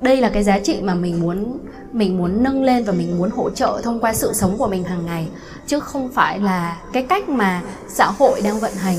đây 0.00 0.16
là 0.16 0.28
cái 0.28 0.44
giá 0.44 0.58
trị 0.58 0.78
mà 0.82 0.94
mình 0.94 1.20
muốn 1.20 1.58
mình 1.92 2.18
muốn 2.18 2.42
nâng 2.42 2.62
lên 2.62 2.84
và 2.84 2.92
mình 2.92 3.18
muốn 3.18 3.30
hỗ 3.30 3.50
trợ 3.50 3.80
thông 3.82 4.00
qua 4.00 4.14
sự 4.14 4.32
sống 4.32 4.58
của 4.58 4.68
mình 4.68 4.84
hàng 4.84 5.06
ngày 5.06 5.28
chứ 5.66 5.80
không 5.80 6.08
phải 6.08 6.38
là 6.38 6.76
cái 6.92 7.02
cách 7.02 7.28
mà 7.28 7.62
xã 7.88 8.06
hội 8.06 8.40
đang 8.44 8.60
vận 8.60 8.72
hành. 8.74 8.96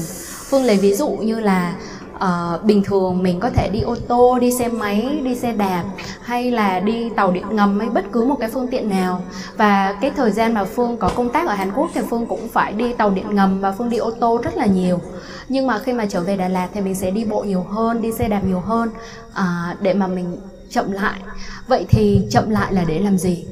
Phương 0.50 0.64
lấy 0.64 0.78
ví 0.78 0.94
dụ 0.94 1.10
như 1.10 1.40
là 1.40 1.76
uh, 2.24 2.64
bình 2.64 2.84
thường 2.84 3.24
mình 3.24 3.40
có 3.40 3.50
thể 3.50 3.70
đi 3.74 3.82
ô 3.82 3.96
tô 4.08 4.40
đi 4.40 4.52
xe 4.52 4.68
máy 4.68 5.22
đi 5.24 5.36
xe 5.36 5.54
đạp 5.54 5.84
hay 6.22 6.52
là 6.52 6.80
đi 6.80 7.10
tàu 7.16 7.32
điện 7.32 7.46
ngầm 7.52 7.80
hay 7.80 7.90
bất 7.90 8.06
cứ 8.12 8.26
một 8.26 8.36
cái 8.40 8.50
phương 8.50 8.68
tiện 8.68 8.90
nào. 8.90 9.22
Và 9.58 9.98
cái 10.02 10.12
thời 10.16 10.32
gian 10.32 10.54
mà 10.54 10.66
phương 10.66 10.98
có 10.98 11.12
công 11.16 11.30
tác 11.30 11.48
ở 11.48 11.54
hàn 11.54 11.72
quốc 11.76 11.90
thì 11.94 12.02
phương 12.10 12.26
cũng 12.26 12.48
phải 12.48 12.74
đi 12.74 12.94
tàu 12.94 13.10
điện 13.10 13.36
ngầm 13.36 13.62
và 13.62 13.72
phương 13.72 13.90
đi 13.90 13.98
ô 13.98 14.12
tô 14.12 14.40
rất 14.44 14.58
là 14.58 14.66
nhiều. 14.66 15.00
Nhưng 15.50 15.68
mà 15.68 15.80
khi 15.80 15.94
mà 15.94 16.06
trở 16.10 16.22
về 16.22 16.38
đà 16.38 16.48
lạt 16.48 16.68
thì 16.74 16.82
mình 16.82 16.96
sẽ 16.96 17.12
đi 17.12 17.26
bộ 17.26 17.44
nhiều 17.44 17.66
hơn 17.70 18.02
đi 18.02 18.12
xe 18.12 18.28
đạp 18.28 18.42
nhiều 18.44 18.60
hơn 18.60 18.90
uh, 19.32 19.82
để 19.82 19.94
mà 19.94 20.08
mình 20.08 20.38
chậm 20.70 20.92
lại. 20.92 21.20
Vậy 21.68 21.86
thì 21.90 22.28
chậm 22.30 22.50
lại 22.50 22.74
là 22.74 22.84
để 22.84 23.00
làm 23.00 23.18
gì? 23.18 23.46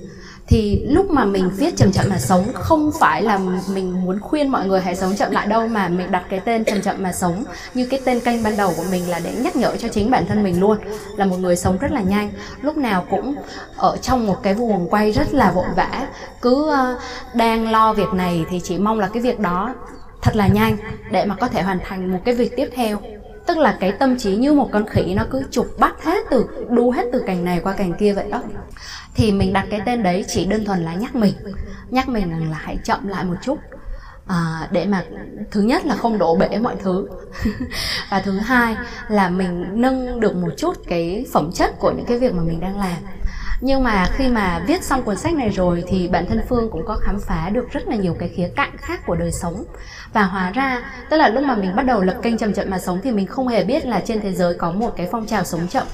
Thì 0.50 0.82
lúc 0.86 1.12
mà 1.12 1.26
mình 1.26 1.50
viết 1.58 1.78
chậm 1.78 1.92
chậm 1.92 2.06
mà 2.10 2.18
sống, 2.18 2.46
không 2.54 2.92
phải 3.00 3.22
là 3.22 3.40
mình 3.74 4.06
muốn 4.06 4.20
khuyên 4.20 4.50
mọi 4.50 4.68
người 4.68 4.82
hãy 4.82 4.96
sống 4.96 5.16
chậm 5.16 5.32
lại 5.32 5.48
đâu 5.48 5.68
mà 5.68 5.88
mình 5.88 6.12
đặt 6.12 6.24
cái 6.30 6.40
tên 6.40 6.66
chậm 6.66 6.82
chậm 6.82 6.96
mà 7.00 7.12
sống 7.14 7.44
như 7.74 7.86
cái 7.86 8.02
tên 8.06 8.20
kênh 8.20 8.44
ban 8.44 8.58
đầu 8.58 8.74
của 8.78 8.84
mình 8.92 9.10
là 9.10 9.20
để 9.24 9.34
nhắc 9.44 9.56
nhở 9.56 9.76
cho 9.78 9.88
chính 9.88 10.12
bản 10.12 10.26
thân 10.28 10.44
mình 10.44 10.60
luôn, 10.60 10.78
là 11.16 11.26
một 11.26 11.38
người 11.40 11.56
sống 11.56 11.78
rất 11.78 11.92
là 11.92 12.02
nhanh. 12.02 12.32
Lúc 12.62 12.78
nào 12.78 13.06
cũng 13.10 13.36
ở 13.76 13.98
trong 14.02 14.28
một 14.28 14.44
cái 14.44 14.54
vùng 14.54 14.90
quay 14.90 15.12
rất 15.12 15.34
là 15.34 15.52
vội 15.52 15.68
vã. 15.76 16.08
Cứ 16.42 16.70
ờ, 16.70 17.00
đang 17.34 17.72
lo 17.72 17.94
việc 17.94 18.14
này 18.14 18.46
thì 18.50 18.60
chỉ 18.64 18.78
mong 18.78 19.00
là 19.00 19.08
cái 19.08 19.24
việc 19.24 19.40
đó 19.40 19.74
thật 20.22 20.36
là 20.36 20.48
nhanh 20.48 20.78
để 21.12 21.26
mà 21.26 21.36
có 21.36 21.48
thể 21.48 21.62
hoàn 21.62 21.80
thành 21.86 22.12
một 22.12 22.20
cái 22.26 22.36
việc 22.36 22.56
tiếp 22.56 22.70
theo 22.76 23.02
tức 23.50 23.58
là 23.58 23.78
cái 23.80 23.92
tâm 23.92 24.18
trí 24.18 24.36
như 24.36 24.54
một 24.54 24.70
con 24.72 24.86
khỉ 24.88 25.14
nó 25.14 25.24
cứ 25.32 25.44
chụp 25.52 25.68
bắt 25.80 26.04
hết 26.04 26.26
từ 26.30 26.46
đu 26.70 26.92
hết 26.92 27.04
từ 27.14 27.24
cành 27.28 27.46
này 27.46 27.60
qua 27.64 27.74
cành 27.74 27.94
kia 27.94 28.14
vậy 28.14 28.32
đó. 28.32 28.42
Thì 29.14 29.32
mình 29.32 29.54
đặt 29.54 29.68
cái 29.70 29.82
tên 29.86 30.04
đấy 30.04 30.26
chỉ 30.28 30.46
đơn 30.46 30.66
thuần 30.66 30.86
là 30.86 30.94
nhắc 30.94 31.16
mình. 31.16 31.34
Nhắc 31.90 32.10
mình 32.10 32.30
rằng 32.30 32.52
là 32.52 32.58
hãy 32.62 32.78
chậm 32.84 33.08
lại 33.08 33.24
một 33.24 33.36
chút. 33.42 33.58
À, 34.28 34.68
để 34.72 34.86
mà 34.86 35.04
thứ 35.52 35.62
nhất 35.62 35.86
là 35.86 35.96
không 35.96 36.18
đổ 36.18 36.36
bể 36.36 36.60
mọi 36.62 36.76
thứ. 36.84 37.08
Và 38.12 38.22
thứ 38.22 38.40
hai 38.40 38.76
là 39.08 39.30
mình 39.30 39.66
nâng 39.82 40.20
được 40.20 40.36
một 40.36 40.50
chút 40.58 40.78
cái 40.88 41.26
phẩm 41.34 41.52
chất 41.52 41.80
của 41.80 41.92
những 41.92 42.06
cái 42.06 42.20
việc 42.20 42.34
mà 42.34 42.44
mình 42.44 42.60
đang 42.60 42.80
làm 42.80 42.98
nhưng 43.62 43.84
mà 43.84 44.08
khi 44.16 44.28
mà 44.28 44.64
viết 44.68 44.84
xong 44.84 45.04
cuốn 45.04 45.18
sách 45.18 45.34
này 45.34 45.50
rồi 45.50 45.84
thì 45.88 46.08
bản 46.08 46.26
thân 46.30 46.42
phương 46.50 46.70
cũng 46.72 46.86
có 46.86 46.96
khám 46.96 47.20
phá 47.20 47.50
được 47.50 47.72
rất 47.72 47.88
là 47.88 47.96
nhiều 47.96 48.16
cái 48.20 48.30
khía 48.30 48.50
cạnh 48.56 48.78
khác 48.78 49.02
của 49.06 49.16
đời 49.16 49.32
sống. 49.32 49.64
Và 50.14 50.24
hóa 50.24 50.52
ra, 50.52 50.92
tức 51.10 51.18
là 51.18 51.30
lúc 51.30 51.44
mà 51.44 51.56
mình 51.56 51.76
bắt 51.76 51.84
đầu 51.84 52.02
lập 52.02 52.16
kênh 52.22 52.38
chậm 52.38 52.54
chậm 52.54 52.70
mà 52.70 52.80
sống 52.80 53.00
thì 53.04 53.12
mình 53.12 53.28
không 53.28 53.48
hề 53.48 53.64
biết 53.64 53.86
là 53.86 54.02
trên 54.06 54.22
thế 54.22 54.34
giới 54.34 54.54
có 54.54 54.72
một 54.72 54.94
cái 54.98 55.08
phong 55.12 55.26
trào 55.26 55.44
sống 55.44 55.68
chậm 55.68 55.88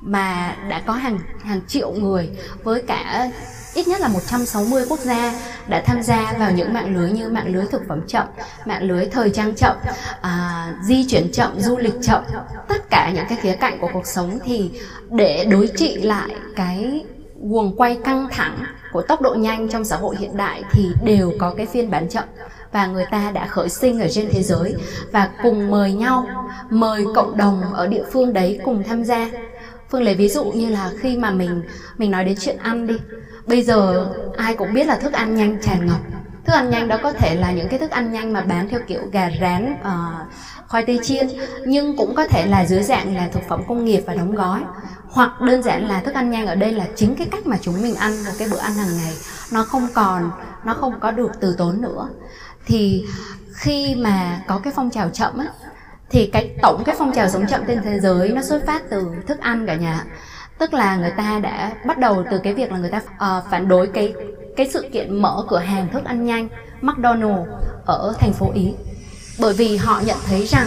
mà 0.00 0.56
đã 0.68 0.82
có 0.86 0.92
hàng 0.92 1.18
hàng 1.44 1.60
triệu 1.66 1.92
người 1.92 2.30
với 2.62 2.82
cả 2.82 3.30
ít 3.74 3.88
nhất 3.88 4.00
là 4.00 4.08
160 4.08 4.84
quốc 4.88 5.00
gia 5.00 5.34
đã 5.68 5.82
tham 5.86 6.02
gia 6.02 6.32
vào 6.38 6.52
những 6.52 6.72
mạng 6.72 6.96
lưới 6.96 7.10
như 7.10 7.28
mạng 7.28 7.54
lưới 7.54 7.64
thực 7.70 7.82
phẩm 7.88 8.00
chậm, 8.06 8.26
mạng 8.64 8.82
lưới 8.82 9.06
thời 9.06 9.30
trang 9.30 9.54
chậm, 9.54 9.76
à, 10.20 10.66
di 10.84 11.06
chuyển 11.08 11.32
chậm, 11.32 11.60
du 11.60 11.78
lịch 11.78 11.94
chậm, 12.02 12.22
tất 12.68 12.90
cả 12.90 13.12
những 13.14 13.24
cái 13.28 13.38
khía 13.42 13.56
cạnh 13.60 13.78
của 13.80 13.88
cuộc 13.92 14.06
sống 14.06 14.38
thì 14.44 14.70
để 15.10 15.44
đối 15.50 15.68
trị 15.76 15.96
lại 15.96 16.30
cái 16.56 17.04
guồng 17.42 17.76
quay 17.76 17.98
căng 18.04 18.28
thẳng 18.30 18.64
của 18.92 19.02
tốc 19.02 19.20
độ 19.20 19.34
nhanh 19.34 19.68
trong 19.68 19.84
xã 19.84 19.96
hội 19.96 20.16
hiện 20.18 20.36
đại 20.36 20.62
thì 20.72 20.88
đều 21.04 21.32
có 21.38 21.54
cái 21.56 21.66
phiên 21.66 21.90
bản 21.90 22.08
chậm. 22.08 22.24
Và 22.72 22.86
người 22.86 23.04
ta 23.10 23.30
đã 23.30 23.46
khởi 23.46 23.68
sinh 23.68 24.00
ở 24.00 24.08
trên 24.10 24.28
thế 24.30 24.42
giới 24.42 24.74
và 25.12 25.30
cùng 25.42 25.70
mời 25.70 25.92
nhau 25.92 26.26
mời 26.70 27.04
cộng 27.14 27.36
đồng 27.36 27.62
ở 27.72 27.86
địa 27.86 28.04
phương 28.12 28.32
đấy 28.32 28.60
cùng 28.64 28.82
tham 28.84 29.04
gia. 29.04 29.30
Phương 29.90 30.02
lấy 30.02 30.14
ví 30.14 30.28
dụ 30.28 30.44
như 30.44 30.68
là 30.68 30.90
khi 31.00 31.16
mà 31.16 31.30
mình 31.30 31.62
mình 31.98 32.10
nói 32.10 32.24
đến 32.24 32.36
chuyện 32.40 32.56
ăn 32.56 32.86
đi 32.86 32.94
bây 33.46 33.62
giờ 33.62 34.08
ai 34.36 34.54
cũng 34.54 34.74
biết 34.74 34.86
là 34.86 34.96
thức 34.96 35.12
ăn 35.12 35.34
nhanh 35.34 35.58
tràn 35.62 35.86
ngập. 35.86 36.00
Thức 36.44 36.52
ăn 36.52 36.70
nhanh 36.70 36.88
đó 36.88 36.98
có 37.02 37.12
thể 37.12 37.34
là 37.34 37.52
những 37.52 37.68
cái 37.68 37.78
thức 37.78 37.90
ăn 37.90 38.12
nhanh 38.12 38.32
mà 38.32 38.40
bán 38.40 38.68
theo 38.68 38.80
kiểu 38.86 39.00
gà 39.12 39.30
rán 39.40 39.76
uh, 39.80 40.32
khoai 40.68 40.84
tây 40.86 41.00
chiên 41.02 41.28
nhưng 41.66 41.96
cũng 41.96 42.14
có 42.14 42.26
thể 42.26 42.46
là 42.46 42.64
dưới 42.64 42.82
dạng 42.82 43.16
là 43.16 43.28
thực 43.32 43.42
phẩm 43.48 43.62
công 43.68 43.84
nghiệp 43.84 44.02
và 44.06 44.14
đóng 44.14 44.34
gói. 44.34 44.60
Hoặc 45.08 45.40
đơn 45.40 45.62
giản 45.62 45.88
là 45.88 46.00
thức 46.00 46.14
ăn 46.14 46.30
nhanh 46.30 46.46
ở 46.46 46.54
đây 46.54 46.72
là 46.72 46.86
chính 46.96 47.14
cái 47.14 47.26
cách 47.30 47.46
mà 47.46 47.56
chúng 47.60 47.82
mình 47.82 47.94
ăn 47.94 48.24
một 48.24 48.30
cái 48.38 48.48
bữa 48.50 48.58
ăn 48.58 48.74
hàng 48.74 48.96
ngày. 48.96 49.12
Nó 49.52 49.64
không 49.64 49.88
còn 49.94 50.30
nó 50.64 50.74
không 50.74 51.00
có 51.00 51.10
được 51.10 51.30
từ 51.40 51.54
tốn 51.58 51.80
nữa. 51.80 52.08
Thì 52.66 53.04
khi 53.54 53.94
mà 53.94 54.40
có 54.46 54.58
cái 54.58 54.72
phong 54.76 54.90
trào 54.90 55.08
chậm 55.08 55.38
á 55.38 55.46
thì 56.10 56.26
cái 56.26 56.50
tổng 56.62 56.82
cái 56.84 56.94
phong 56.98 57.12
trào 57.12 57.28
sống 57.28 57.46
chậm 57.46 57.60
trên 57.66 57.82
thế 57.82 58.00
giới 58.00 58.28
nó 58.28 58.42
xuất 58.42 58.66
phát 58.66 58.82
từ 58.90 59.06
thức 59.26 59.40
ăn 59.40 59.66
cả 59.66 59.74
nhà 59.74 60.04
tức 60.62 60.74
là 60.74 60.96
người 60.96 61.12
ta 61.16 61.40
đã 61.42 61.72
bắt 61.86 61.98
đầu 61.98 62.24
từ 62.30 62.38
cái 62.38 62.54
việc 62.54 62.72
là 62.72 62.78
người 62.78 62.90
ta 62.90 62.98
uh, 62.98 63.44
phản 63.50 63.68
đối 63.68 63.86
cái 63.86 64.14
cái 64.56 64.68
sự 64.72 64.88
kiện 64.92 65.22
mở 65.22 65.44
cửa 65.48 65.58
hàng 65.58 65.88
thức 65.92 66.04
ăn 66.04 66.26
nhanh 66.26 66.48
McDonald 66.80 67.48
ở 67.86 68.14
thành 68.18 68.32
phố 68.32 68.50
Ý. 68.54 68.72
Bởi 69.40 69.54
vì 69.54 69.76
họ 69.76 70.00
nhận 70.06 70.16
thấy 70.26 70.46
rằng 70.46 70.66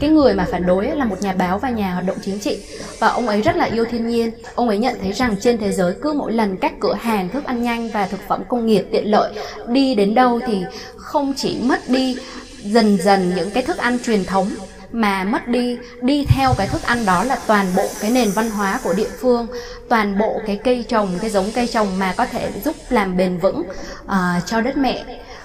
cái 0.00 0.10
người 0.10 0.34
mà 0.34 0.46
phản 0.50 0.66
đối 0.66 0.86
là 0.86 1.04
một 1.04 1.16
nhà 1.20 1.32
báo 1.32 1.58
và 1.58 1.70
nhà 1.70 1.92
hoạt 1.92 2.06
động 2.06 2.16
chính 2.22 2.38
trị. 2.38 2.58
Và 2.98 3.08
ông 3.08 3.28
ấy 3.28 3.42
rất 3.42 3.56
là 3.56 3.64
yêu 3.64 3.84
thiên 3.90 4.08
nhiên. 4.08 4.30
Ông 4.54 4.68
ấy 4.68 4.78
nhận 4.78 4.96
thấy 5.02 5.12
rằng 5.12 5.36
trên 5.40 5.58
thế 5.58 5.72
giới 5.72 5.94
cứ 6.02 6.12
mỗi 6.12 6.32
lần 6.32 6.56
các 6.56 6.72
cửa 6.80 6.94
hàng 6.94 7.28
thức 7.28 7.44
ăn 7.44 7.62
nhanh 7.62 7.88
và 7.88 8.06
thực 8.06 8.20
phẩm 8.28 8.42
công 8.48 8.66
nghiệp 8.66 8.86
tiện 8.92 9.10
lợi 9.10 9.32
đi 9.68 9.94
đến 9.94 10.14
đâu 10.14 10.40
thì 10.46 10.64
không 10.96 11.34
chỉ 11.36 11.60
mất 11.62 11.88
đi 11.88 12.16
dần 12.62 12.98
dần 13.02 13.32
những 13.36 13.50
cái 13.50 13.62
thức 13.62 13.78
ăn 13.78 13.98
truyền 14.04 14.24
thống 14.24 14.50
mà 14.96 15.24
mất 15.24 15.48
đi. 15.48 15.78
Đi 16.02 16.26
theo 16.28 16.54
cái 16.58 16.68
thức 16.68 16.82
ăn 16.82 17.06
đó 17.06 17.24
là 17.24 17.38
toàn 17.46 17.66
bộ 17.76 17.88
cái 18.00 18.10
nền 18.10 18.30
văn 18.30 18.50
hóa 18.50 18.80
của 18.84 18.92
địa 18.92 19.10
phương 19.20 19.46
toàn 19.88 20.18
bộ 20.18 20.40
cái 20.46 20.60
cây 20.64 20.84
trồng 20.88 21.18
cái 21.20 21.30
giống 21.30 21.50
cây 21.54 21.66
trồng 21.66 21.98
mà 21.98 22.14
có 22.16 22.26
thể 22.26 22.50
giúp 22.64 22.76
làm 22.88 23.16
bền 23.16 23.38
vững 23.38 23.62
uh, 24.04 24.46
cho 24.46 24.60
đất 24.60 24.76
mẹ. 24.76 25.04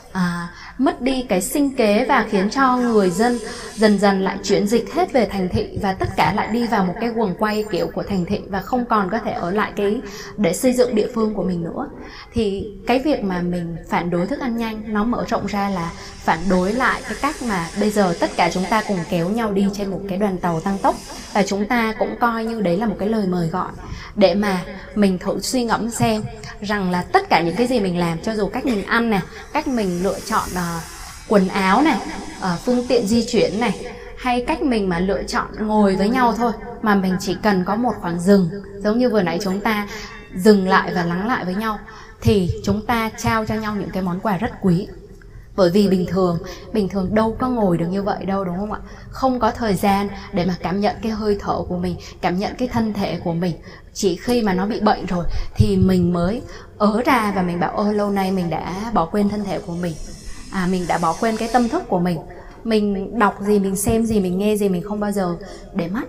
Uh, 0.10 0.17
mất 0.77 1.01
đi 1.01 1.25
cái 1.29 1.41
sinh 1.41 1.75
kế 1.75 2.05
và 2.05 2.25
khiến 2.29 2.50
cho 2.50 2.77
người 2.77 3.10
dân 3.10 3.39
dần 3.75 4.00
dần 4.00 4.22
lại 4.22 4.38
chuyển 4.43 4.67
dịch 4.67 4.93
hết 4.93 5.13
về 5.13 5.25
thành 5.25 5.50
thị 5.50 5.79
và 5.81 5.93
tất 5.93 6.10
cả 6.17 6.34
lại 6.36 6.48
đi 6.48 6.67
vào 6.67 6.86
một 6.86 6.93
cái 7.01 7.10
quần 7.15 7.36
quay 7.39 7.65
kiểu 7.72 7.88
của 7.93 8.03
thành 8.03 8.25
thị 8.25 8.39
và 8.50 8.62
không 8.62 8.86
còn 8.86 9.10
có 9.12 9.20
thể 9.20 9.31
ở 9.31 9.51
lại 9.51 9.72
cái 9.75 10.01
để 10.38 10.53
xây 10.53 10.74
dựng 10.74 10.96
địa 10.96 11.08
phương 11.15 11.34
của 11.34 11.43
mình 11.43 11.63
nữa. 11.63 11.89
Thì 12.34 12.67
cái 12.88 13.00
việc 13.00 13.24
mà 13.24 13.41
mình 13.41 13.75
phản 13.89 14.10
đối 14.10 14.27
thức 14.27 14.39
ăn 14.39 14.58
nhanh 14.58 14.84
nó 14.88 15.03
mở 15.03 15.25
rộng 15.27 15.46
ra 15.46 15.70
là 15.70 15.91
phản 16.24 16.40
đối 16.50 16.74
lại 16.74 17.01
cái 17.04 17.18
cách 17.22 17.36
mà 17.42 17.68
bây 17.80 17.90
giờ 17.90 18.13
tất 18.20 18.32
cả 18.36 18.50
chúng 18.54 18.66
ta 18.70 18.84
cùng 18.88 19.00
kéo 19.10 19.30
nhau 19.30 19.51
đi 19.51 19.66
trên 19.74 19.92
một 19.92 20.01
cái 20.10 20.18
đoàn 20.18 20.38
tàu 20.38 20.60
tăng 20.60 20.78
tốc. 20.78 20.96
Và 21.34 21.44
chúng 21.44 21.66
ta 21.66 21.94
cũng 22.00 22.16
coi 22.20 22.46
như 22.46 22.62
đấy 22.62 22.78
là 22.78 22.86
một 22.86 22.96
cái 23.00 23.10
lời 23.10 23.28
mời 23.28 23.48
gọi 23.48 23.72
để 24.16 24.36
mà 24.36 24.63
mình 24.96 25.20
thử 25.20 25.40
suy 25.40 25.63
ngẫm 25.63 25.92
xem 25.92 26.24
rằng 26.62 26.92
là 26.92 27.01
tất 27.01 27.30
cả 27.30 27.42
những 27.42 27.56
cái 27.56 27.68
gì 27.68 27.80
mình 27.80 27.98
làm 27.98 28.20
cho 28.20 28.36
dù 28.36 28.48
cách 28.48 28.66
mình 28.66 28.86
ăn 28.86 29.10
này 29.10 29.22
cách 29.54 29.68
mình 29.68 30.04
lựa 30.04 30.20
chọn 30.20 30.50
uh, 30.54 30.82
quần 31.28 31.48
áo 31.48 31.82
này 31.82 31.98
uh, 32.40 32.60
phương 32.66 32.88
tiện 32.88 33.08
di 33.08 33.25
chuyển 33.28 33.60
này 33.60 33.86
hay 34.18 34.44
cách 34.48 34.62
mình 34.62 34.90
mà 34.90 35.00
lựa 35.00 35.24
chọn 35.24 35.48
ngồi 35.60 35.96
với 35.96 36.10
nhau 36.10 36.34
thôi 36.38 36.51
mà 36.82 36.96
mình 36.96 37.16
chỉ 37.20 37.36
cần 37.44 37.63
có 37.66 37.75
một 37.75 37.94
khoảng 38.01 38.20
rừng 38.20 38.50
giống 38.84 39.00
như 39.00 39.10
vừa 39.10 39.22
nãy 39.22 39.40
chúng 39.44 39.60
ta 39.60 39.88
dừng 40.36 40.68
lại 40.68 40.92
và 40.96 41.06
lắng 41.06 41.28
lại 41.28 41.46
với 41.46 41.56
nhau 41.56 41.80
thì 42.22 42.50
chúng 42.63 42.86
ta 42.86 43.10
trao 43.18 43.46
cho 43.46 43.56
nhau 43.56 43.75
những 43.75 43.90
cái 43.90 44.04
món 44.04 44.20
quà 44.20 44.38
rất 44.38 44.51
quý 44.62 44.88
bởi 45.55 45.70
vì 45.70 45.88
bình 45.88 46.05
thường 46.10 46.38
bình 46.74 46.89
thường 46.89 47.15
đâu 47.15 47.36
có 47.39 47.50
ngồi 47.50 47.77
được 47.77 47.88
như 47.88 48.03
vậy 48.03 48.25
đâu 48.25 48.43
đúng 48.43 48.58
không 48.58 48.72
ạ? 48.72 48.79
Không 49.10 49.39
có 49.39 49.51
thời 49.51 49.75
gian 49.75 50.10
để 50.34 50.46
mà 50.46 50.55
cảm 50.62 50.79
nhận 50.79 50.96
cái 51.01 51.12
hơi 51.12 51.38
thở 51.39 51.62
của 51.70 51.77
mình 51.77 51.96
cảm 52.22 52.39
nhận 52.39 52.55
cái 52.58 52.67
thân 52.67 52.93
thể 52.93 53.20
của 53.24 53.34
mình. 53.34 53.55
Chỉ 53.93 54.15
khi 54.15 54.41
mà 54.41 54.53
nó 54.53 54.65
bị 54.65 54.79
bệnh 54.79 55.05
rồi 55.05 55.25
thì 55.55 55.77
mình 55.77 56.13
mới 56.13 56.41
ớ 56.77 57.01
ra 57.05 57.34
và 57.36 57.41
mình 57.41 57.60
bảo 57.60 57.72
ôi 57.75 57.93
lâu 57.93 58.10
nay 58.10 58.31
mình 58.31 58.50
đã 58.50 58.91
bỏ 58.93 59.05
quên 59.05 59.29
thân 59.29 59.43
thể 59.43 59.60
của 59.60 59.75
mình. 59.75 59.93
À 60.51 60.67
mình 60.72 60.86
đã 60.88 60.98
bỏ 60.98 61.15
quên 61.20 61.38
cái 61.38 61.50
tâm 61.53 61.70
thức 61.70 61.84
của 61.88 62.00
mình. 62.00 62.20
Mình 62.63 63.20
đọc 63.20 63.38
gì 63.41 63.60
mình 63.60 63.75
xem 63.75 64.05
gì 64.05 64.20
mình 64.20 64.38
nghe 64.38 64.55
gì 64.55 64.70
mình 64.70 64.84
không 64.84 65.00
bao 65.00 65.12
giờ 65.12 65.36
để 65.74 65.88
mắt. 65.88 66.08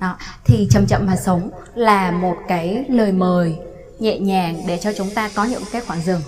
Đó 0.00 0.16
thì 0.44 0.68
chậm 0.70 0.86
chậm 0.86 1.06
mà 1.06 1.16
sống 1.16 1.50
là 1.74 2.10
một 2.10 2.36
cái 2.48 2.84
lời 2.88 3.12
mời 3.12 3.56
nhẹ 3.98 4.18
nhàng 4.18 4.62
để 4.66 4.78
cho 4.82 4.92
chúng 4.92 5.10
ta 5.14 5.30
có 5.34 5.44
những 5.44 5.62
cái 5.72 5.82
khoảng 5.86 6.02
dừng. 6.02 6.20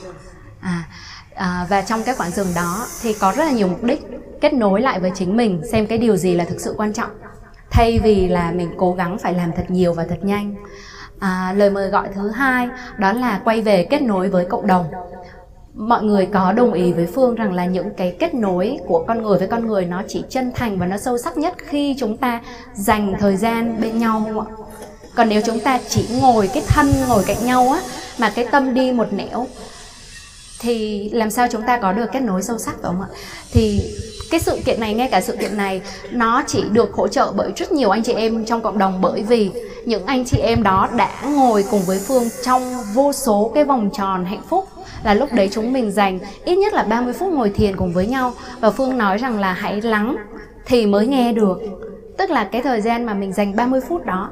À, 0.60 0.88
à 1.38 1.66
và 1.68 1.82
trong 1.82 2.02
cái 2.02 2.14
khoảng 2.14 2.30
dừng 2.30 2.54
đó 2.54 2.86
thì 3.02 3.14
có 3.14 3.32
rất 3.36 3.44
là 3.44 3.50
nhiều 3.50 3.68
mục 3.68 3.84
đích 3.84 4.00
kết 4.40 4.52
nối 4.52 4.80
lại 4.80 5.00
với 5.00 5.10
chính 5.14 5.36
mình 5.36 5.62
xem 5.72 5.86
cái 5.86 5.98
điều 5.98 6.16
gì 6.16 6.34
là 6.34 6.44
thực 6.44 6.60
sự 6.60 6.74
quan 6.76 6.92
trọng. 6.92 7.10
Thay 7.70 7.98
vì 7.98 8.28
là 8.28 8.50
mình 8.50 8.70
cố 8.76 8.92
gắng 8.92 9.18
phải 9.18 9.34
làm 9.34 9.52
thật 9.52 9.64
nhiều 9.68 9.92
và 9.92 10.04
thật 10.08 10.18
nhanh. 10.22 10.54
À, 11.18 11.54
lời 11.56 11.70
mời 11.70 11.88
gọi 11.88 12.08
thứ 12.14 12.30
hai 12.30 12.68
đó 12.98 13.12
là 13.12 13.40
quay 13.44 13.62
về 13.62 13.86
kết 13.90 14.02
nối 14.02 14.28
với 14.28 14.44
cộng 14.44 14.66
đồng. 14.66 14.86
Mọi 15.74 16.02
người 16.02 16.26
có 16.26 16.52
đồng 16.52 16.72
ý 16.72 16.92
với 16.92 17.06
phương 17.06 17.34
rằng 17.34 17.52
là 17.52 17.66
những 17.66 17.90
cái 17.96 18.16
kết 18.18 18.34
nối 18.34 18.78
của 18.86 19.04
con 19.08 19.22
người 19.22 19.38
với 19.38 19.48
con 19.48 19.66
người 19.66 19.84
nó 19.84 20.02
chỉ 20.08 20.24
chân 20.28 20.52
thành 20.54 20.78
và 20.78 20.86
nó 20.86 20.96
sâu 20.96 21.18
sắc 21.18 21.38
nhất 21.38 21.54
khi 21.58 21.96
chúng 21.98 22.16
ta 22.16 22.40
dành 22.74 23.14
thời 23.20 23.36
gian 23.36 23.80
bên 23.80 23.98
nhau 23.98 24.22
không 24.26 24.40
ạ? 24.40 24.46
Còn 25.14 25.28
nếu 25.28 25.40
chúng 25.46 25.60
ta 25.60 25.78
chỉ 25.88 26.08
ngồi 26.20 26.50
cái 26.54 26.62
thân 26.68 26.86
ngồi 27.08 27.24
cạnh 27.26 27.46
nhau 27.46 27.68
á 27.72 27.80
mà 28.18 28.32
cái 28.34 28.46
tâm 28.50 28.74
đi 28.74 28.92
một 28.92 29.12
nẻo 29.12 29.46
thì 30.60 31.08
làm 31.12 31.30
sao 31.30 31.46
chúng 31.50 31.62
ta 31.62 31.78
có 31.78 31.92
được 31.92 32.06
kết 32.12 32.20
nối 32.20 32.42
sâu 32.42 32.58
sắc 32.58 32.72
phải 32.72 32.82
không 32.82 33.00
ạ? 33.00 33.08
Thì 33.52 33.80
cái 34.30 34.40
sự 34.40 34.58
kiện 34.64 34.80
này, 34.80 34.94
ngay 34.94 35.08
cả 35.08 35.20
sự 35.20 35.36
kiện 35.36 35.56
này, 35.56 35.82
nó 36.10 36.42
chỉ 36.46 36.64
được 36.72 36.92
hỗ 36.92 37.08
trợ 37.08 37.32
bởi 37.36 37.52
rất 37.56 37.72
nhiều 37.72 37.90
anh 37.90 38.02
chị 38.02 38.12
em 38.12 38.44
trong 38.44 38.60
cộng 38.60 38.78
đồng. 38.78 39.00
Bởi 39.00 39.22
vì 39.22 39.50
những 39.84 40.06
anh 40.06 40.24
chị 40.24 40.38
em 40.38 40.62
đó 40.62 40.88
đã 40.96 41.10
ngồi 41.24 41.64
cùng 41.70 41.82
với 41.82 41.98
Phương 41.98 42.28
trong 42.42 42.62
vô 42.94 43.12
số 43.12 43.50
cái 43.54 43.64
vòng 43.64 43.90
tròn 43.92 44.24
hạnh 44.24 44.42
phúc 44.48 44.68
là 45.04 45.14
lúc 45.14 45.32
đấy 45.32 45.48
chúng 45.52 45.72
mình 45.72 45.90
dành 45.90 46.18
ít 46.44 46.56
nhất 46.56 46.72
là 46.72 46.82
30 46.82 47.12
phút 47.12 47.32
ngồi 47.32 47.50
thiền 47.50 47.76
cùng 47.76 47.92
với 47.92 48.06
nhau. 48.06 48.32
Và 48.60 48.70
Phương 48.70 48.98
nói 48.98 49.18
rằng 49.18 49.40
là 49.40 49.52
hãy 49.52 49.80
lắng 49.80 50.16
thì 50.66 50.86
mới 50.86 51.06
nghe 51.06 51.32
được. 51.32 51.58
Tức 52.18 52.30
là 52.30 52.44
cái 52.44 52.62
thời 52.62 52.80
gian 52.80 53.06
mà 53.06 53.14
mình 53.14 53.32
dành 53.32 53.56
30 53.56 53.80
phút 53.88 54.06
đó 54.06 54.30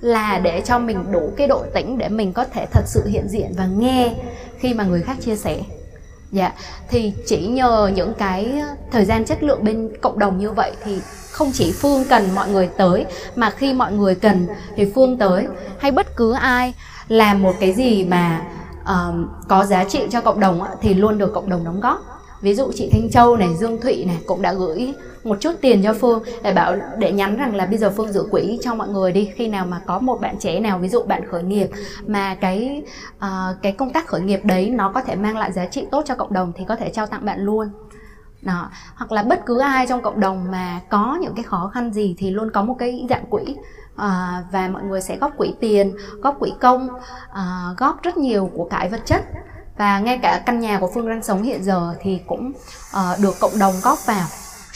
là 0.00 0.38
để 0.38 0.62
cho 0.64 0.78
mình 0.78 1.12
đủ 1.12 1.32
cái 1.36 1.46
độ 1.46 1.64
tĩnh 1.74 1.98
để 1.98 2.08
mình 2.08 2.32
có 2.32 2.44
thể 2.44 2.66
thật 2.72 2.84
sự 2.86 3.02
hiện 3.06 3.28
diện 3.28 3.54
và 3.56 3.66
nghe 3.66 4.14
khi 4.58 4.74
mà 4.74 4.84
người 4.84 5.02
khác 5.02 5.16
chia 5.20 5.36
sẻ. 5.36 5.60
Dạ 6.32 6.52
thì 6.88 7.12
chỉ 7.26 7.46
nhờ 7.46 7.90
những 7.94 8.12
cái 8.18 8.62
thời 8.90 9.04
gian 9.04 9.24
chất 9.24 9.42
lượng 9.42 9.64
bên 9.64 9.90
cộng 10.00 10.18
đồng 10.18 10.38
như 10.38 10.50
vậy 10.50 10.72
thì 10.84 11.00
không 11.30 11.50
chỉ 11.54 11.72
phương 11.72 12.04
cần 12.10 12.34
mọi 12.34 12.48
người 12.48 12.68
tới 12.76 13.06
mà 13.36 13.50
khi 13.50 13.74
mọi 13.74 13.92
người 13.92 14.14
cần 14.14 14.46
thì 14.76 14.92
phương 14.94 15.18
tới. 15.18 15.46
Hay 15.78 15.90
bất 15.90 16.16
cứ 16.16 16.32
ai 16.32 16.74
làm 17.08 17.42
một 17.42 17.54
cái 17.60 17.72
gì 17.72 18.04
mà 18.04 18.42
uh, 18.82 18.88
có 19.48 19.64
giá 19.64 19.84
trị 19.84 20.00
cho 20.10 20.20
cộng 20.20 20.40
đồng 20.40 20.60
thì 20.80 20.94
luôn 20.94 21.18
được 21.18 21.32
cộng 21.34 21.48
đồng 21.48 21.64
đóng 21.64 21.80
góp. 21.80 22.24
Ví 22.40 22.54
dụ 22.54 22.72
chị 22.74 22.88
Thanh 22.92 23.10
Châu 23.10 23.36
này 23.36 23.48
Dương 23.60 23.80
Thụy 23.80 24.04
này 24.04 24.18
cũng 24.26 24.42
đã 24.42 24.52
gửi 24.52 24.94
một 25.24 25.36
chút 25.40 25.52
tiền 25.60 25.82
cho 25.82 25.94
Phương 25.94 26.22
để 26.42 26.52
bảo 26.54 26.76
để 26.98 27.12
nhắn 27.12 27.36
rằng 27.36 27.54
là 27.54 27.66
bây 27.66 27.78
giờ 27.78 27.92
Phương 27.96 28.12
giữ 28.12 28.28
quỹ 28.30 28.58
cho 28.62 28.74
mọi 28.74 28.88
người 28.88 29.12
đi. 29.12 29.30
Khi 29.34 29.48
nào 29.48 29.66
mà 29.66 29.80
có 29.86 29.98
một 29.98 30.20
bạn 30.20 30.36
trẻ 30.38 30.60
nào 30.60 30.78
ví 30.78 30.88
dụ 30.88 31.02
bạn 31.02 31.30
khởi 31.30 31.42
nghiệp 31.42 31.68
mà 32.06 32.34
cái 32.34 32.82
uh, 33.16 33.62
cái 33.62 33.72
công 33.72 33.92
tác 33.92 34.06
khởi 34.06 34.20
nghiệp 34.20 34.40
đấy 34.44 34.70
nó 34.70 34.92
có 34.94 35.02
thể 35.02 35.16
mang 35.16 35.36
lại 35.36 35.52
giá 35.52 35.66
trị 35.66 35.86
tốt 35.90 36.02
cho 36.06 36.14
cộng 36.14 36.32
đồng 36.32 36.52
thì 36.56 36.64
có 36.68 36.76
thể 36.76 36.90
trao 36.90 37.06
tặng 37.06 37.24
bạn 37.24 37.40
luôn. 37.40 37.68
Đó. 38.42 38.70
Hoặc 38.94 39.12
là 39.12 39.22
bất 39.22 39.46
cứ 39.46 39.58
ai 39.58 39.86
trong 39.86 40.02
cộng 40.02 40.20
đồng 40.20 40.50
mà 40.50 40.80
có 40.90 41.18
những 41.22 41.34
cái 41.34 41.42
khó 41.42 41.70
khăn 41.74 41.92
gì 41.92 42.14
thì 42.18 42.30
luôn 42.30 42.50
có 42.50 42.62
một 42.62 42.76
cái 42.78 43.06
dạng 43.10 43.26
quỹ 43.30 43.56
à, 43.96 44.42
và 44.52 44.68
mọi 44.68 44.82
người 44.82 45.00
sẽ 45.00 45.16
góp 45.16 45.36
quỹ 45.36 45.54
tiền 45.60 45.96
góp 46.22 46.38
quỹ 46.38 46.52
công 46.60 46.88
à, 47.32 47.74
góp 47.76 48.02
rất 48.02 48.16
nhiều 48.16 48.50
của 48.54 48.64
cải 48.64 48.88
vật 48.88 49.00
chất. 49.04 49.24
Và 49.78 49.98
ngay 49.98 50.18
cả 50.22 50.42
căn 50.46 50.60
nhà 50.60 50.78
của 50.78 50.90
phương 50.94 51.08
đang 51.08 51.22
sống 51.22 51.42
hiện 51.42 51.64
giờ 51.64 51.94
thì 52.00 52.20
cũng 52.26 52.52
uh, 52.96 53.20
được 53.22 53.34
cộng 53.40 53.58
đồng 53.60 53.74
góp 53.82 54.06
vào 54.06 54.26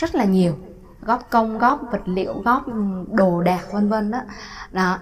rất 0.03 0.15
là 0.15 0.25
nhiều. 0.25 0.53
Góp 1.03 1.31
công, 1.31 1.59
góp 1.59 1.81
vật 1.93 2.03
liệu, 2.05 2.43
góp 2.45 2.67
ừ, 2.67 2.73
đồ 3.11 3.43
đạc, 3.43 3.73
vân 3.73 3.89
vân 3.89 4.11
đó. 4.11 4.19
Đó. 4.73 4.99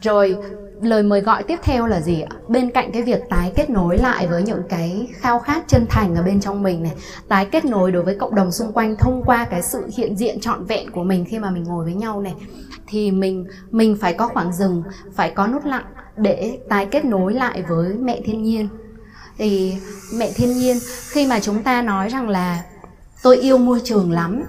Rồi, 0.00 0.36
lời 0.82 1.02
mời 1.02 1.20
gọi 1.20 1.42
tiếp 1.42 1.58
theo 1.62 1.86
là 1.86 2.00
gì 2.00 2.20
ạ? 2.20 2.36
Bên 2.48 2.70
cạnh 2.70 2.92
cái 2.92 3.02
việc 3.02 3.20
tái 3.30 3.52
kết 3.56 3.70
nối 3.70 3.98
lại 3.98 4.26
với 4.26 4.42
những 4.42 4.62
cái 4.68 5.08
khao 5.14 5.38
khát 5.38 5.64
chân 5.68 5.86
thành 5.88 6.14
ở 6.14 6.22
bên 6.22 6.40
trong 6.40 6.62
mình 6.62 6.82
này, 6.82 6.92
tái 7.28 7.46
kết 7.46 7.64
nối 7.64 7.92
đối 7.92 8.02
với 8.02 8.16
cộng 8.18 8.34
đồng 8.34 8.52
xung 8.52 8.72
quanh 8.72 8.96
thông 8.96 9.22
qua 9.26 9.44
cái 9.44 9.62
sự 9.62 9.88
hiện 9.96 10.16
diện 10.16 10.40
trọn 10.40 10.64
vẹn 10.64 10.90
của 10.90 11.04
mình 11.04 11.24
khi 11.24 11.38
mà 11.38 11.50
mình 11.50 11.64
ngồi 11.64 11.84
với 11.84 11.94
nhau 11.94 12.20
này, 12.20 12.34
thì 12.86 13.10
mình 13.10 13.46
mình 13.70 13.96
phải 14.00 14.14
có 14.14 14.28
khoảng 14.28 14.52
dừng 14.52 14.82
phải 15.14 15.30
có 15.30 15.46
nút 15.46 15.64
lặng 15.64 15.84
để 16.16 16.58
tái 16.68 16.86
kết 16.86 17.04
nối 17.04 17.34
lại 17.34 17.62
với 17.68 17.94
mẹ 17.94 18.20
thiên 18.24 18.42
nhiên. 18.42 18.68
Thì 19.38 19.74
mẹ 20.14 20.30
thiên 20.34 20.52
nhiên, 20.52 20.76
khi 21.08 21.26
mà 21.26 21.40
chúng 21.40 21.62
ta 21.62 21.82
nói 21.82 22.08
rằng 22.08 22.28
là 22.28 22.62
tôi 23.24 23.36
yêu 23.36 23.58
môi 23.58 23.80
trường 23.84 24.12
lắm. 24.12 24.44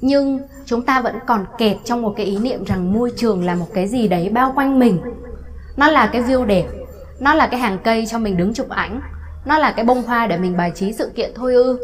Nhưng 0.00 0.40
chúng 0.66 0.82
ta 0.82 1.00
vẫn 1.00 1.14
còn 1.26 1.44
kẹt 1.58 1.76
trong 1.84 2.02
một 2.02 2.14
cái 2.16 2.26
ý 2.26 2.38
niệm 2.38 2.64
rằng 2.64 2.92
môi 2.92 3.12
trường 3.16 3.44
là 3.44 3.54
một 3.54 3.66
cái 3.74 3.88
gì 3.88 4.08
đấy 4.08 4.28
bao 4.28 4.52
quanh 4.54 4.78
mình. 4.78 5.00
Nó 5.76 5.90
là 5.90 6.06
cái 6.06 6.22
view 6.22 6.44
đẹp 6.44 6.66
nó 7.20 7.34
là 7.34 7.46
cái 7.46 7.60
hàng 7.60 7.78
cây 7.84 8.06
cho 8.10 8.18
mình 8.18 8.36
đứng 8.36 8.54
chụp 8.54 8.68
ảnh 8.68 9.00
nó 9.44 9.58
là 9.58 9.72
cái 9.72 9.84
bông 9.84 10.02
hoa 10.02 10.26
để 10.26 10.38
mình 10.38 10.56
bài 10.56 10.72
trí 10.74 10.92
sự 10.92 11.10
kiện 11.14 11.32
thôi 11.34 11.54
ư. 11.54 11.78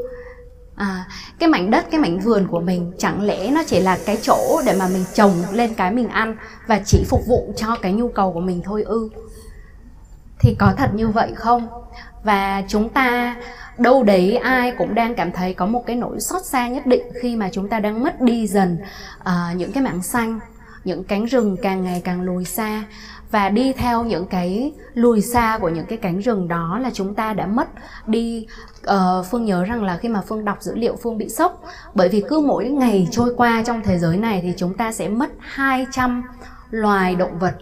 À, 0.77 1.07
cái 1.39 1.49
mảnh 1.49 1.71
đất 1.71 1.87
cái 1.91 2.01
mảnh 2.01 2.19
vườn 2.19 2.47
của 2.51 2.61
mình 2.61 2.93
chẳng 2.99 3.23
lẽ 3.23 3.51
nó 3.51 3.63
chỉ 3.67 3.81
là 3.81 3.99
cái 4.07 4.19
chỗ 4.23 4.63
để 4.67 4.77
mà 4.79 4.89
mình 4.89 5.05
trồng 5.15 5.33
lên 5.53 5.75
cái 5.75 5.91
mình 5.91 6.09
ăn 6.09 6.37
và 6.67 6.81
chỉ 6.85 7.05
phục 7.09 7.21
vụ 7.27 7.53
cho 7.57 7.77
cái 7.83 7.93
nhu 7.93 8.09
cầu 8.09 8.33
của 8.33 8.41
mình 8.41 8.63
thôi 8.65 8.83
ư? 8.83 9.09
Thì 10.41 10.57
có 10.59 10.73
thật 10.77 10.91
như 10.95 11.09
vậy 11.09 11.33
không? 11.35 11.69
Và 12.23 12.63
chúng 12.69 12.89
ta 12.89 13.37
đâu 13.79 14.03
đấy 14.03 14.37
ai 14.37 14.73
cũng 14.79 14.95
đang 14.95 15.15
cảm 15.15 15.33
thấy 15.33 15.55
có 15.55 15.67
một 15.67 15.83
cái 15.87 15.97
nỗi 15.97 16.21
xót 16.21 16.45
xa 16.45 16.69
nhất 16.69 16.87
định 16.87 17.03
khi 17.23 17.37
mà 17.37 17.49
chúng 17.53 17.69
ta 17.69 17.81
đang 17.81 18.03
mất 18.03 18.21
đi 18.21 18.47
dần 18.47 18.79
uh, 19.21 19.57
những 19.57 19.73
cái 19.73 19.83
mảng 19.83 20.03
xanh 20.03 20.41
những 20.85 21.05
cánh 21.05 21.25
rừng 21.25 21.57
càng 21.63 21.85
ngày 21.85 22.03
càng 22.05 22.23
lùi 22.23 22.45
xa. 22.45 22.85
Và 23.31 23.49
đi 23.49 23.73
theo 23.73 24.05
những 24.05 24.27
cái 24.27 24.73
lùi 24.95 25.21
xa 25.21 25.59
của 25.61 25.69
những 25.69 25.87
cái 25.87 25.99
cánh 25.99 26.19
rừng 26.19 26.49
đó 26.49 26.79
là 26.83 26.91
chúng 26.95 27.15
ta 27.15 27.33
đã 27.33 27.47
mất 27.47 27.69
đi 28.07 28.47
uh, 28.91 29.27
phương 29.31 29.45
nhớ 29.45 29.65
rằng 29.65 29.85
là 29.85 29.97
khi 29.97 30.09
mà 30.09 30.21
phương 30.21 30.45
đọc 30.45 30.59
dữ 30.61 30.75
liệu 30.75 30.97
phương 30.97 31.19
bị 31.19 31.29
sốc 31.29 31.65
bởi 31.95 32.09
vì 32.09 32.25
cứ 32.29 32.41
mỗi 32.41 32.69
ngày 32.69 33.09
trôi 33.11 33.35
qua 33.37 33.63
trong 33.67 33.83
thế 33.85 33.99
giới 33.99 34.17
này 34.17 34.41
thì 34.43 34.53
chúng 34.57 34.77
ta 34.77 34.93
sẽ 34.93 35.09
mất 35.09 35.31
200 35.39 36.23
loài 36.71 37.15
động 37.15 37.39
vật. 37.39 37.55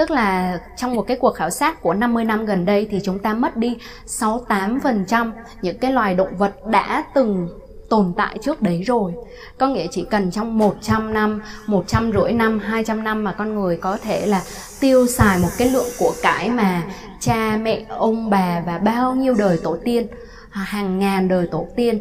Tức 0.00 0.10
là 0.10 0.60
trong 0.76 0.94
một 0.94 1.02
cái 1.02 1.16
cuộc 1.16 1.30
khảo 1.30 1.50
sát 1.50 1.82
của 1.82 1.94
50 1.94 2.24
năm 2.24 2.46
gần 2.46 2.64
đây 2.64 2.88
thì 2.90 3.00
chúng 3.04 3.18
ta 3.18 3.34
mất 3.34 3.56
đi 3.56 3.78
68% 4.06 5.32
những 5.62 5.78
cái 5.78 5.92
loài 5.92 6.14
động 6.14 6.36
vật 6.36 6.66
đã 6.66 7.04
từng 7.14 7.48
tồn 7.88 8.12
tại 8.16 8.38
trước 8.42 8.62
đấy 8.62 8.82
rồi. 8.82 9.12
Có 9.58 9.66
nghĩa 9.66 9.86
chỉ 9.90 10.04
cần 10.10 10.30
trong 10.30 10.58
100 10.58 11.14
năm, 11.14 11.42
100 11.66 12.12
rưỡi 12.12 12.32
năm, 12.32 12.58
200 12.58 13.04
năm 13.04 13.24
mà 13.24 13.32
con 13.32 13.54
người 13.54 13.76
có 13.76 13.98
thể 14.02 14.26
là 14.26 14.42
tiêu 14.80 15.06
xài 15.06 15.38
một 15.38 15.48
cái 15.58 15.70
lượng 15.70 15.88
của 15.98 16.12
cải 16.22 16.50
mà 16.50 16.82
cha 17.20 17.58
mẹ, 17.62 17.84
ông 17.88 18.30
bà 18.30 18.62
và 18.66 18.78
bao 18.78 19.14
nhiêu 19.14 19.34
đời 19.34 19.58
tổ 19.62 19.76
tiên 19.84 20.06
hàng 20.50 20.98
ngàn 20.98 21.28
đời 21.28 21.46
tổ 21.46 21.66
tiên 21.76 22.00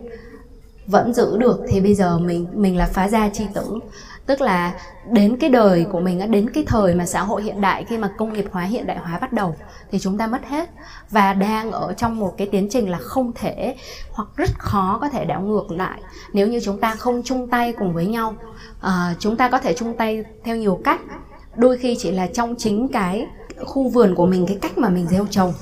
vẫn 0.88 1.14
giữ 1.14 1.38
được 1.38 1.60
thì 1.70 1.82
bây 1.82 1.96
giờ 1.96 2.18
mình 2.18 2.48
mình 2.54 2.78
là 2.78 2.86
phá 2.86 3.08
gia 3.08 3.30
chi 3.30 3.44
tử 3.54 3.80
tức 4.30 4.42
là 4.42 4.74
đến 5.12 5.38
cái 5.38 5.50
đời 5.50 5.86
của 5.92 6.00
mình 6.00 6.32
đến 6.32 6.50
cái 6.50 6.64
thời 6.68 6.96
mà 6.96 7.06
xã 7.06 7.22
hội 7.22 7.44
hiện 7.44 7.62
đại 7.62 7.86
khi 7.90 7.98
mà 7.98 8.10
công 8.18 8.34
nghiệp 8.34 8.46
hóa 8.52 8.64
hiện 8.64 8.88
đại 8.88 8.98
hóa 8.98 9.20
bắt 9.20 9.34
đầu 9.34 9.56
thì 9.92 10.00
chúng 10.00 10.18
ta 10.18 10.28
mất 10.28 10.46
hết. 10.46 10.70
Và 11.10 11.34
đang 11.34 11.72
ở 11.72 11.94
trong 11.98 12.20
một 12.20 12.34
cái 12.38 12.48
tiến 12.52 12.68
trình 12.70 12.90
là 12.90 12.98
không 12.98 13.32
thể 13.36 13.76
hoặc 14.12 14.28
rất 14.36 14.50
khó 14.60 14.98
có 15.02 15.10
thể 15.10 15.26
đảo 15.26 15.42
ngược 15.42 15.72
lại. 15.72 16.02
Nếu 16.34 16.48
như 16.48 16.60
chúng 16.64 16.80
ta 16.80 16.96
không 16.96 17.22
chung 17.26 17.48
tay 17.48 17.74
cùng 17.80 17.94
với 17.94 18.06
nhau 18.06 18.34
à, 18.82 19.16
chúng 19.20 19.36
ta 19.36 19.50
có 19.50 19.60
thể 19.60 19.74
chung 19.74 19.94
tay 19.98 20.24
theo 20.44 20.56
nhiều 20.56 20.80
cách. 20.84 21.02
Đôi 21.56 21.78
khi 21.78 21.96
chỉ 22.00 22.12
là 22.12 22.28
trong 22.28 22.56
chính 22.58 22.88
cái 22.88 23.28
khu 23.66 23.90
vườn 23.90 24.16
của 24.16 24.26
mình 24.26 24.46
cái 24.48 24.58
cách 24.62 24.78
mà 24.78 24.90
mình 24.90 25.08
gieo 25.08 25.26
trồng 25.30 25.54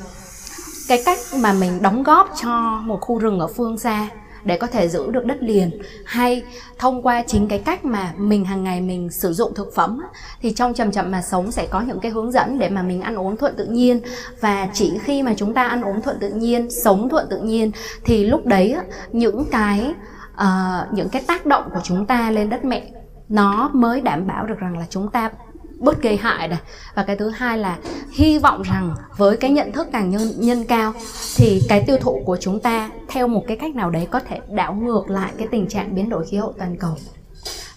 cái 0.88 1.02
cách 1.06 1.20
mà 1.40 1.54
mình 1.54 1.82
đóng 1.82 2.04
góp 2.04 2.30
cho 2.42 2.82
một 2.84 2.98
khu 3.02 3.20
rừng 3.20 3.40
ở 3.40 3.48
phương 3.48 3.78
xa 3.78 4.10
để 4.48 4.58
có 4.58 4.68
thể 4.68 4.88
giữ 4.88 5.12
được 5.12 5.26
đất 5.26 5.38
liền. 5.40 5.82
Hay 6.06 6.44
thông 6.80 7.02
qua 7.02 7.24
chính 7.28 7.48
cái 7.48 7.60
cách 7.60 7.86
mà 7.86 8.14
mình 8.18 8.46
hàng 8.46 8.64
ngày 8.64 8.82
mình 8.82 9.10
sử 9.10 9.34
dụng 9.34 9.54
thực 9.56 9.76
phẩm 9.76 10.02
thì 10.42 10.54
trong 10.54 10.74
chậm 10.74 10.92
chậm 10.92 11.12
mà 11.12 11.22
sống 11.22 11.52
sẽ 11.52 11.68
có 11.70 11.82
những 11.82 12.00
cái 12.00 12.12
hướng 12.12 12.32
dẫn 12.32 12.60
để 12.60 12.70
mà 12.70 12.82
mình 12.82 13.02
ăn 13.02 13.16
uống 13.16 13.38
thuận 13.38 13.56
tự 13.56 13.66
nhiên. 13.66 14.00
Và 14.42 14.68
chỉ 14.74 14.98
khi 15.04 15.24
mà 15.24 15.34
chúng 15.38 15.54
ta 15.54 15.68
ăn 15.68 15.82
uống 15.82 16.02
thuận 16.02 16.20
tự 16.20 16.30
nhiên 16.30 16.70
sống 16.72 17.10
thuận 17.10 17.28
tự 17.30 17.42
nhiên 17.42 17.72
thì 18.06 18.26
lúc 18.26 18.46
đấy 18.46 18.76
những 19.12 19.46
cái 19.52 19.94
uh, 20.34 20.94
những 20.94 21.10
cái 21.10 21.24
tác 21.28 21.46
động 21.46 21.64
của 21.74 21.82
chúng 21.84 22.06
ta 22.06 22.32
lên 22.32 22.50
đất 22.50 22.66
mẹ 22.66 22.92
nó 23.30 23.70
mới 23.74 24.02
đảm 24.02 24.28
bảo 24.28 24.46
được 24.46 24.60
rằng 24.60 24.78
là 24.78 24.86
chúng 24.90 25.12
ta 25.12 25.32
bớt 25.80 26.02
gây 26.02 26.18
hại 26.18 26.48
này. 26.48 26.60
Và 26.96 27.04
cái 27.04 27.16
thứ 27.16 27.30
hai 27.30 27.58
là 27.58 27.78
hy 28.12 28.38
vọng 28.38 28.62
rằng 28.62 28.96
với 29.18 29.38
cái 29.38 29.52
nhận 29.52 29.72
thức 29.72 29.88
càng 29.92 30.10
nhân, 30.10 30.32
nhân 30.38 30.64
cao 30.64 30.94
thì 31.36 31.62
cái 31.70 31.84
tiêu 31.88 31.98
thụ 32.02 32.22
của 32.26 32.38
chúng 32.42 32.60
ta 32.60 32.90
theo 33.10 33.28
một 33.28 33.44
cái 33.48 33.58
cách 33.58 33.76
nào 33.76 33.90
đấy 33.90 34.08
có 34.12 34.20
thể 34.20 34.40
đảo 34.50 34.74
ngược 34.74 35.10
lại 35.10 35.32
cái 35.38 35.48
tình 35.52 35.68
trạng 35.68 35.96
biến 35.96 36.10
đổi 36.10 36.26
khí 36.26 36.38
hậu 36.38 36.54
toàn 36.58 36.78
cầu. 36.78 36.96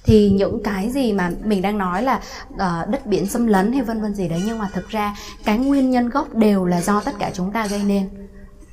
Thì 0.05 0.31
những 0.31 0.63
cái 0.63 0.91
gì 0.91 1.13
mà 1.13 1.31
mình 1.45 1.63
đang 1.63 1.79
nói 1.79 2.03
là 2.03 2.21
uh, 2.55 2.89
đất 2.89 3.07
biển 3.07 3.27
xâm 3.27 3.47
lấn 3.47 3.73
hay 3.73 3.83
vân 3.83 4.03
vân 4.03 4.15
gì 4.15 4.29
đấy 4.29 4.43
nhưng 4.47 4.59
mà 4.59 4.69
thực 4.73 4.89
ra 4.89 5.17
cái 5.45 5.59
nguyên 5.59 5.91
nhân 5.91 6.09
gốc 6.09 6.35
đều 6.35 6.65
là 6.65 6.81
do 6.81 7.01
tất 7.01 7.13
cả 7.19 7.31
chúng 7.35 7.53
ta 7.53 7.67
gây 7.67 7.83
nên 7.87 8.09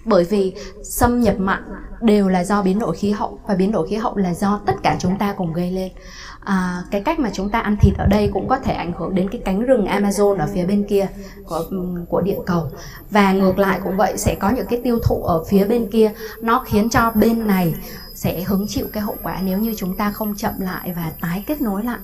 bởi 0.07 0.23
vì 0.23 0.53
xâm 0.83 1.21
nhập 1.21 1.35
mặn 1.37 1.63
đều 2.01 2.29
là 2.29 2.43
do 2.43 2.61
biến 2.61 2.79
đổi 2.79 2.95
khí 2.95 3.11
hậu 3.11 3.39
và 3.47 3.55
biến 3.55 3.71
đổi 3.71 3.87
khí 3.87 3.95
hậu 3.95 4.15
là 4.17 4.33
do 4.33 4.61
tất 4.65 4.73
cả 4.83 4.95
chúng 4.99 5.17
ta 5.17 5.33
cùng 5.37 5.53
gây 5.53 5.71
lên. 5.71 5.91
À, 6.39 6.83
cái 6.91 7.01
cách 7.01 7.19
mà 7.19 7.29
chúng 7.33 7.49
ta 7.49 7.59
ăn 7.59 7.77
thịt 7.81 7.93
ở 7.97 8.05
đây 8.05 8.29
cũng 8.33 8.47
có 8.47 8.59
thể 8.59 8.73
ảnh 8.73 8.93
hưởng 8.93 9.15
đến 9.15 9.29
cái 9.29 9.41
cánh 9.45 9.61
rừng 9.61 9.85
Amazon 9.85 10.37
ở 10.37 10.47
phía 10.53 10.65
bên 10.65 10.85
kia 10.89 11.07
của 11.45 11.63
của 12.09 12.21
địa 12.21 12.39
cầu. 12.45 12.69
Và 13.11 13.31
ngược 13.33 13.59
lại 13.59 13.79
cũng 13.83 13.97
vậy 13.97 14.17
sẽ 14.17 14.35
có 14.35 14.49
những 14.49 14.65
cái 14.69 14.81
tiêu 14.83 14.99
thụ 15.03 15.23
ở 15.23 15.43
phía 15.43 15.65
bên 15.65 15.87
kia. 15.91 16.11
Nó 16.41 16.63
khiến 16.67 16.89
cho 16.89 17.11
bên 17.15 17.47
này 17.47 17.75
sẽ 18.15 18.43
hứng 18.43 18.65
chịu 18.69 18.87
cái 18.93 19.03
hậu 19.03 19.15
quả 19.23 19.39
nếu 19.43 19.57
như 19.57 19.73
chúng 19.77 19.95
ta 19.95 20.11
không 20.11 20.35
chậm 20.35 20.53
lại 20.59 20.93
và 20.95 21.11
tái 21.21 21.43
kết 21.47 21.61
nối 21.61 21.83
lại 21.83 21.99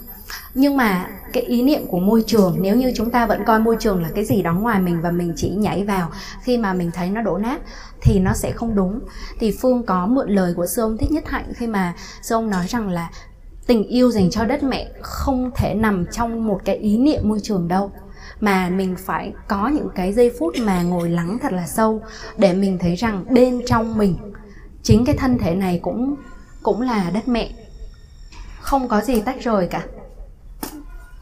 nhưng 0.53 0.77
mà 0.77 1.07
cái 1.33 1.43
ý 1.43 1.63
niệm 1.63 1.87
của 1.87 1.99
môi 1.99 2.23
trường, 2.27 2.57
nếu 2.61 2.75
như 2.75 2.91
chúng 2.95 3.09
ta 3.09 3.25
vẫn 3.25 3.43
coi 3.45 3.59
môi 3.59 3.75
trường 3.79 4.01
là 4.01 4.09
cái 4.15 4.25
gì 4.25 4.41
đó 4.41 4.53
ngoài 4.53 4.79
mình 4.79 5.01
và 5.01 5.11
mình 5.11 5.33
chỉ 5.35 5.49
nhảy 5.49 5.83
vào 5.83 6.11
khi 6.43 6.57
mà 6.57 6.73
mình 6.73 6.91
thấy 6.93 7.09
nó 7.09 7.21
đổ 7.21 7.37
nát, 7.37 7.61
thì 8.01 8.19
nó 8.19 8.33
sẽ 8.33 8.51
không 8.51 8.75
đúng. 8.75 8.99
Thì 9.39 9.57
phương 9.61 9.83
có 9.83 10.05
mượn 10.05 10.29
lời 10.29 10.53
của 10.53 10.65
sư 10.65 10.81
ông 10.81 10.97
thích 10.97 11.11
nhất 11.11 11.23
hạnh 11.27 11.53
khi 11.55 11.67
mà 11.67 11.93
sư 12.21 12.35
ông 12.35 12.49
nói 12.49 12.65
rằng 12.67 12.89
là 12.89 13.09
tình 13.67 13.83
yêu 13.83 14.11
dành 14.11 14.29
cho 14.29 14.45
đất 14.45 14.63
mẹ 14.63 14.91
không 15.01 15.51
thể 15.55 15.73
nằm 15.73 16.05
trong 16.11 16.47
một 16.47 16.61
cái 16.65 16.75
ý 16.75 16.97
niệm 16.97 17.21
môi 17.23 17.39
trường 17.43 17.67
đâu. 17.67 17.91
Mà 18.39 18.69
mình 18.69 18.95
phải 18.95 19.33
có 19.47 19.67
những 19.67 19.89
cái 19.95 20.13
giây 20.13 20.31
phút 20.39 20.55
mà 20.61 20.81
ngồi 20.81 21.09
lắng 21.09 21.37
thật 21.41 21.53
là 21.53 21.67
sâu 21.67 22.01
để 22.37 22.53
mình 22.53 22.77
thấy 22.77 22.95
rằng 22.95 23.25
bên 23.29 23.61
trong 23.65 23.97
mình, 23.97 24.17
chính 24.83 25.05
cái 25.05 25.17
thân 25.17 25.37
thể 25.37 25.55
này 25.55 25.79
cũng 25.83 26.15
cũng 26.63 26.81
là 26.81 27.09
đất 27.13 27.27
mẹ. 27.27 27.49
Không 28.61 28.87
có 28.87 29.01
gì 29.01 29.21
tách 29.21 29.43
rời 29.43 29.67
cả 29.67 29.83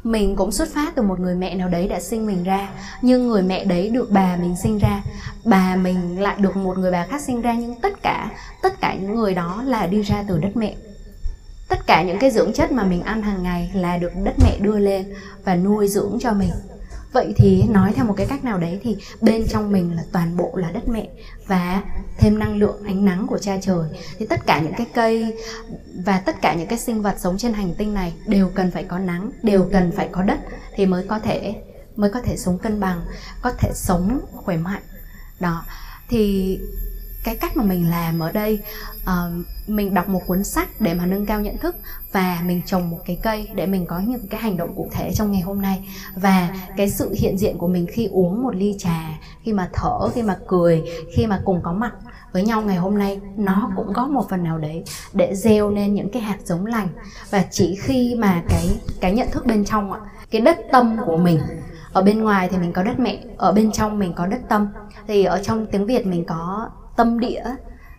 mình 0.04 0.36
cũng 0.36 0.52
xuất 0.52 0.70
phát 0.74 0.96
từ 0.96 1.02
một 1.02 1.20
người 1.20 1.36
mẹ 1.36 1.56
nào 1.56 1.70
đấy 1.70 1.88
đã 1.88 2.00
sinh 2.00 2.26
mình 2.26 2.44
ra, 2.44 2.70
nhưng 3.02 3.28
người 3.28 3.42
mẹ 3.42 3.66
đấy 3.66 3.90
được 3.90 4.12
bà 4.12 4.36
mình 4.36 4.56
sinh 4.64 4.78
ra. 4.78 5.02
Bà 5.46 5.76
mình 5.76 6.22
lại 6.22 6.36
được 6.40 6.56
một 6.56 6.78
người 6.78 6.92
bà 6.92 7.06
khác 7.06 7.22
sinh 7.22 7.42
ra, 7.42 7.54
nhưng 7.54 7.76
tất 7.82 8.04
cả 8.04 8.30
tất 8.62 8.82
cả 8.82 8.96
những 9.02 9.16
người 9.16 9.34
đó 9.34 9.64
là 9.66 9.88
đi 9.88 10.02
ra 10.02 10.24
từ 10.28 10.40
đất 10.40 10.52
mẹ. 10.58 10.76
Tất 11.68 11.88
cả 11.88 12.04
những 12.04 12.20
cái 12.20 12.32
dưỡng 12.32 12.54
chất 12.54 12.72
mà 12.72 12.84
mình 12.84 13.02
ăn 13.02 13.22
hàng 13.22 13.44
ngày 13.44 13.72
là 13.74 13.98
được 13.98 14.12
đất 14.24 14.34
mẹ 14.44 14.58
đưa 14.60 14.80
lên 14.80 15.14
và 15.44 15.56
nuôi 15.56 15.88
dưỡng 15.88 16.18
cho 16.22 16.34
mình 16.34 16.52
vậy 17.14 17.34
thì 17.36 17.64
nói 17.70 17.94
theo 17.96 18.06
một 18.06 18.14
cái 18.18 18.28
cách 18.28 18.44
nào 18.44 18.58
đấy 18.58 18.80
thì 18.84 18.98
bên 19.22 19.48
trong 19.48 19.72
mình 19.72 19.96
là 19.96 20.04
toàn 20.12 20.38
bộ 20.38 20.52
là 20.56 20.72
đất 20.72 20.88
mẹ 20.88 21.10
và 21.48 21.84
thêm 22.18 22.40
năng 22.40 22.56
lượng, 22.56 22.84
ánh 22.86 23.06
nắng 23.06 23.28
của 23.28 23.38
cha 23.38 23.58
trời. 23.62 23.90
Thì 24.20 24.26
tất 24.26 24.46
cả 24.46 24.62
những 24.62 24.74
cái 24.78 24.88
cây 24.94 25.38
và 26.06 26.20
tất 26.20 26.42
cả 26.42 26.54
những 26.54 26.68
cái 26.68 26.80
sinh 26.80 27.02
vật 27.02 27.16
sống 27.20 27.38
trên 27.38 27.54
hành 27.54 27.74
tinh 27.78 27.94
này 27.94 28.14
đều 28.26 28.50
cần 28.56 28.72
phải 28.72 28.84
có 28.84 29.00
nắng, 29.00 29.32
đều 29.44 29.70
cần 29.72 29.92
phải 29.92 30.10
có 30.12 30.24
đất 30.24 30.40
thì 30.76 30.86
mới 30.86 31.08
có 31.08 31.20
thể, 31.20 31.56
mới 31.96 32.10
có 32.10 32.22
thể 32.22 32.38
sống 32.38 32.58
cân 32.58 32.80
bằng, 32.80 33.02
có 33.42 33.52
thể 33.60 33.70
sống 33.74 34.20
khỏe 34.32 34.58
mạnh. 34.58 34.84
Đó. 35.40 35.66
Thì 36.10 36.60
cái 37.24 37.36
cách 37.36 37.58
mà 37.58 37.64
mình 37.64 37.90
làm 37.90 38.20
ở 38.20 38.32
đây 38.32 38.60
uh, 39.04 39.46
mình 39.68 39.94
đọc 39.94 40.10
một 40.10 40.22
cuốn 40.28 40.44
sách 40.44 40.70
để 40.80 40.94
mà 40.94 41.06
nâng 41.06 41.26
cao 41.26 41.42
nhận 41.42 41.58
thức 41.58 41.76
và 42.12 42.42
mình 42.46 42.62
trồng 42.66 42.90
một 42.90 42.98
cái 43.06 43.20
cây 43.24 43.50
để 43.56 43.66
mình 43.66 43.86
có 43.86 44.00
những 44.00 44.28
cái 44.28 44.42
hành 44.42 44.58
động 44.58 44.76
cụ 44.76 44.90
thể 44.92 45.12
trong 45.14 45.32
ngày 45.32 45.42
hôm 45.42 45.62
nay. 45.62 45.90
Và 46.16 46.56
cái 46.78 46.90
sự 46.90 47.16
hiện 47.20 47.38
diện 47.38 47.58
của 47.58 47.68
mình 47.68 47.88
khi 47.92 48.06
uống 48.12 48.44
một 48.44 48.56
ly 48.56 48.76
trà 48.80 49.20
khi 49.44 49.54
mà 49.54 49.70
thở 49.74 50.10
khi 50.10 50.22
mà 50.22 50.38
cười 50.48 50.84
khi 51.16 51.26
mà 51.26 51.42
cùng 51.46 51.62
có 51.64 51.74
mặt 51.74 51.92
với 52.34 52.44
nhau 52.44 52.62
ngày 52.62 52.78
hôm 52.78 52.98
nay 52.98 53.20
nó 53.38 53.72
cũng 53.76 53.94
có 53.94 54.08
một 54.08 54.30
phần 54.30 54.44
nào 54.44 54.58
đấy 54.58 54.84
để 55.14 55.36
gieo 55.36 55.72
nên 55.72 55.94
những 55.94 56.10
cái 56.12 56.22
hạt 56.22 56.38
giống 56.44 56.66
lành. 56.66 56.88
Và 57.30 57.46
chỉ 57.52 57.76
khi 57.82 58.16
mà 58.16 58.44
cái 58.50 58.80
cái 59.02 59.14
nhận 59.14 59.32
thức 59.32 59.46
bên 59.46 59.66
trong 59.66 59.94
ạ 59.94 60.00
cái 60.32 60.42
đất 60.42 60.58
tâm 60.72 60.98
của 61.06 61.18
mình 61.18 61.40
ở 61.94 62.02
bên 62.02 62.24
ngoài 62.24 62.50
thì 62.52 62.58
mình 62.58 62.74
có 62.74 62.84
đất 62.84 63.00
mẹ 63.00 63.24
ở 63.38 63.52
bên 63.52 63.72
trong 63.72 64.00
mình 64.00 64.14
có 64.14 64.26
đất 64.28 64.42
tâm. 64.50 64.68
Thì 65.08 65.24
ở 65.24 65.44
trong 65.44 65.66
tiếng 65.66 65.86
việt 65.86 66.08
mình 66.08 66.26
có 66.26 66.70
tâm 66.96 67.20
địa, 67.20 67.44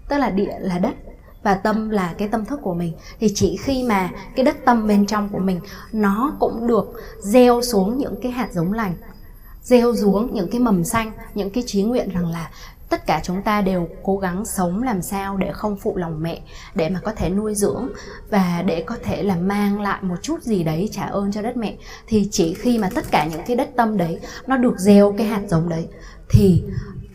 tức 0.09 0.18
là 0.18 0.31
địa 0.31 0.59
là 0.59 0.78
đất 0.78 0.94
và 1.42 1.55
tâm 1.55 1.90
là 1.90 2.14
cái 2.18 2.28
tâm 2.28 2.44
thức 2.44 2.61
của 2.62 2.74
mình. 2.74 2.92
Thì 3.20 3.33
chỉ 3.35 3.57
khi 3.57 3.85
mà 3.85 4.11
cái 4.37 4.44
đất 4.44 4.57
tâm 4.64 4.87
bên 4.87 5.07
trong 5.07 5.28
của 5.28 5.38
mình, 5.38 5.61
nó 5.92 6.33
cũng 6.40 6.66
được 6.66 6.92
gieo 7.20 7.62
xuống 7.62 7.98
những 7.98 8.14
cái 8.22 8.33
hạt 8.33 8.48
giống 8.52 8.72
lành, 8.72 8.94
gieo 9.62 9.96
xuống 9.96 10.35
những 10.35 10.50
cái 10.50 10.61
mầm 10.61 10.85
xanh, 10.85 11.12
những 11.35 11.50
cái 11.50 11.64
trí 11.66 11.83
nguyện 11.83 12.09
rằng 12.14 12.26
là 12.26 12.50
tất 12.88 13.07
cả 13.07 13.20
chúng 13.24 13.42
ta 13.42 13.62
đều 13.62 13.88
cố 14.02 14.18
gắng 14.18 14.44
sống 14.44 14.83
làm 14.83 15.02
sao 15.02 15.37
để 15.37 15.52
không 15.52 15.76
phụ 15.76 15.96
lòng 15.96 16.22
mẹ, 16.22 16.40
để 16.74 16.88
mà 16.88 17.00
có 17.05 17.12
thể 17.16 17.31
nuôi 17.31 17.55
dưỡng 17.55 17.88
và 18.31 18.62
để 18.66 18.83
có 18.87 18.96
thể 19.02 19.22
là 19.22 19.37
mang 19.37 19.81
lại 19.81 19.98
một 20.02 20.16
chút 20.22 20.42
gì 20.42 20.64
đấy 20.64 20.88
trả 20.92 21.02
ơn 21.02 21.33
cho 21.33 21.42
đất 21.42 21.57
mẹ. 21.57 21.76
Thì 22.07 22.28
chỉ 22.31 22.55
khi 22.55 22.78
mà 22.78 22.88
tất 22.94 23.05
cả 23.11 23.28
những 23.33 23.42
cái 23.46 23.57
đất 23.57 23.70
tâm 23.76 23.96
đấy 23.96 24.20
nó 24.46 24.57
được 24.57 24.78
gieo 24.78 25.14
cái 25.18 25.26
hạt 25.26 25.42
giống 25.48 25.68
đấy, 25.68 25.87
thì 26.31 26.62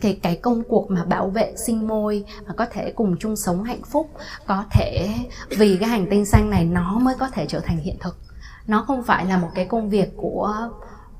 cái 0.00 0.18
cái 0.22 0.36
công 0.36 0.62
cuộc 0.68 0.90
mà 0.90 1.04
bảo 1.04 1.28
vệ 1.28 1.54
sinh 1.66 1.88
môi 1.88 2.24
và 2.46 2.54
có 2.56 2.66
thể 2.72 2.92
cùng 2.96 3.16
chung 3.20 3.36
sống 3.36 3.62
hạnh 3.62 3.82
phúc 3.90 4.10
có 4.46 4.64
thể 4.70 5.14
vì 5.48 5.76
cái 5.80 5.88
hành 5.88 6.06
tinh 6.10 6.24
xanh 6.24 6.50
này 6.50 6.64
nó 6.64 6.98
mới 6.98 7.14
có 7.18 7.28
thể 7.28 7.46
trở 7.46 7.60
thành 7.60 7.78
hiện 7.78 7.96
thực. 8.00 8.16
Nó 8.66 8.84
không 8.86 9.02
phải 9.02 9.26
là 9.26 9.36
một 9.36 9.48
cái 9.54 9.64
công 9.64 9.90
việc 9.90 10.12
của 10.16 10.68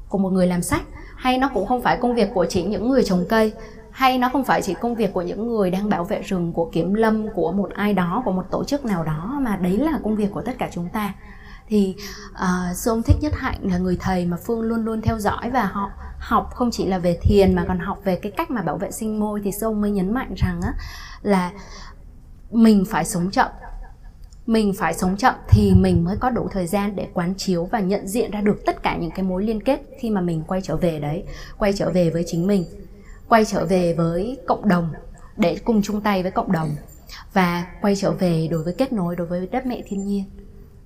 của 0.08 0.18
một 0.18 0.30
người 0.30 0.46
làm 0.46 0.62
sách 0.62 0.82
hay 1.16 1.38
nó 1.38 1.50
cũng 1.54 1.66
không 1.66 1.82
phải 1.82 1.98
công 2.00 2.14
việc 2.14 2.28
của 2.34 2.46
chỉ 2.48 2.62
những 2.62 2.88
người 2.88 3.04
trồng 3.04 3.24
cây 3.28 3.52
hay 3.90 4.18
nó 4.18 4.28
không 4.32 4.44
phải 4.44 4.62
chỉ 4.62 4.74
công 4.74 4.94
việc 4.94 5.12
của 5.12 5.22
những 5.22 5.48
người 5.48 5.70
đang 5.70 5.88
bảo 5.88 6.04
vệ 6.04 6.22
rừng 6.22 6.52
của 6.52 6.70
kiểm 6.72 6.94
lâm 6.94 7.26
của 7.34 7.52
một 7.52 7.70
ai 7.74 7.94
đó 7.94 8.22
của 8.24 8.32
một 8.32 8.44
tổ 8.50 8.64
chức 8.64 8.84
nào 8.84 9.04
đó 9.04 9.38
mà 9.42 9.56
đấy 9.56 9.76
là 9.76 9.98
công 10.04 10.16
việc 10.16 10.30
của 10.32 10.42
tất 10.42 10.52
cả 10.58 10.68
chúng 10.72 10.88
ta. 10.88 11.14
Thì 11.68 11.96
uh, 12.32 12.76
sư 12.76 12.90
ông 12.90 13.02
thích 13.02 13.16
nhất 13.20 13.32
hạnh 13.36 13.58
là 13.62 13.78
người 13.78 13.96
thầy 14.00 14.26
mà 14.26 14.36
phương 14.46 14.60
luôn 14.60 14.84
luôn 14.84 15.02
theo 15.02 15.18
dõi 15.18 15.50
và 15.50 15.64
họ 15.64 15.90
học 16.18 16.50
không 16.54 16.70
chỉ 16.70 16.86
là 16.86 16.98
về 16.98 17.18
thiền 17.22 17.54
mà 17.54 17.64
còn 17.68 17.78
học 17.78 18.00
về 18.04 18.16
cái 18.16 18.32
cách 18.32 18.50
mà 18.50 18.62
bảo 18.62 18.76
vệ 18.76 18.90
sinh 18.90 19.20
môi, 19.20 19.40
thì 19.44 19.52
sư 19.52 19.66
ông 19.66 19.80
mới 19.80 19.90
nhấn 19.90 20.14
mạnh 20.14 20.34
rằng 20.36 20.60
á, 20.62 20.72
là 21.22 21.52
mình 22.50 22.84
phải 22.88 23.04
sống 23.04 23.30
chậm. 23.30 23.48
Mình 24.46 24.72
phải 24.78 24.94
sống 24.94 25.16
chậm 25.16 25.34
thì 25.48 25.72
mình 25.76 26.04
mới 26.04 26.16
có 26.16 26.30
đủ 26.30 26.48
thời 26.50 26.66
gian 26.66 26.96
để 26.96 27.08
quán 27.14 27.34
chiếu 27.36 27.64
và 27.64 27.80
nhận 27.80 28.08
diện 28.08 28.30
ra 28.30 28.40
được 28.40 28.62
tất 28.66 28.82
cả 28.82 28.96
những 28.96 29.10
cái 29.10 29.22
mối 29.22 29.44
liên 29.44 29.62
kết 29.62 29.80
khi 30.00 30.10
mà 30.10 30.20
mình 30.20 30.42
quay 30.46 30.60
trở 30.60 30.76
về 30.76 30.98
đấy, 30.98 31.24
quay 31.58 31.72
trở 31.72 31.90
về 31.90 32.10
với 32.10 32.24
chính 32.26 32.46
mình, 32.46 32.64
quay 33.28 33.44
trở 33.44 33.66
về 33.66 33.94
với 33.94 34.38
cộng 34.46 34.68
đồng, 34.68 34.92
để 35.36 35.58
cùng 35.64 35.82
chung 35.82 36.00
tay 36.00 36.22
với 36.22 36.30
cộng 36.30 36.52
đồng 36.52 36.70
và 37.32 37.66
quay 37.80 37.96
trở 37.96 38.10
về 38.10 38.48
đối 38.50 38.62
với 38.62 38.74
kết 38.78 38.92
nối 38.92 39.16
đối 39.16 39.26
với 39.26 39.48
đất 39.52 39.66
mẹ 39.66 39.82
thiên 39.86 40.06
nhiên 40.06 40.24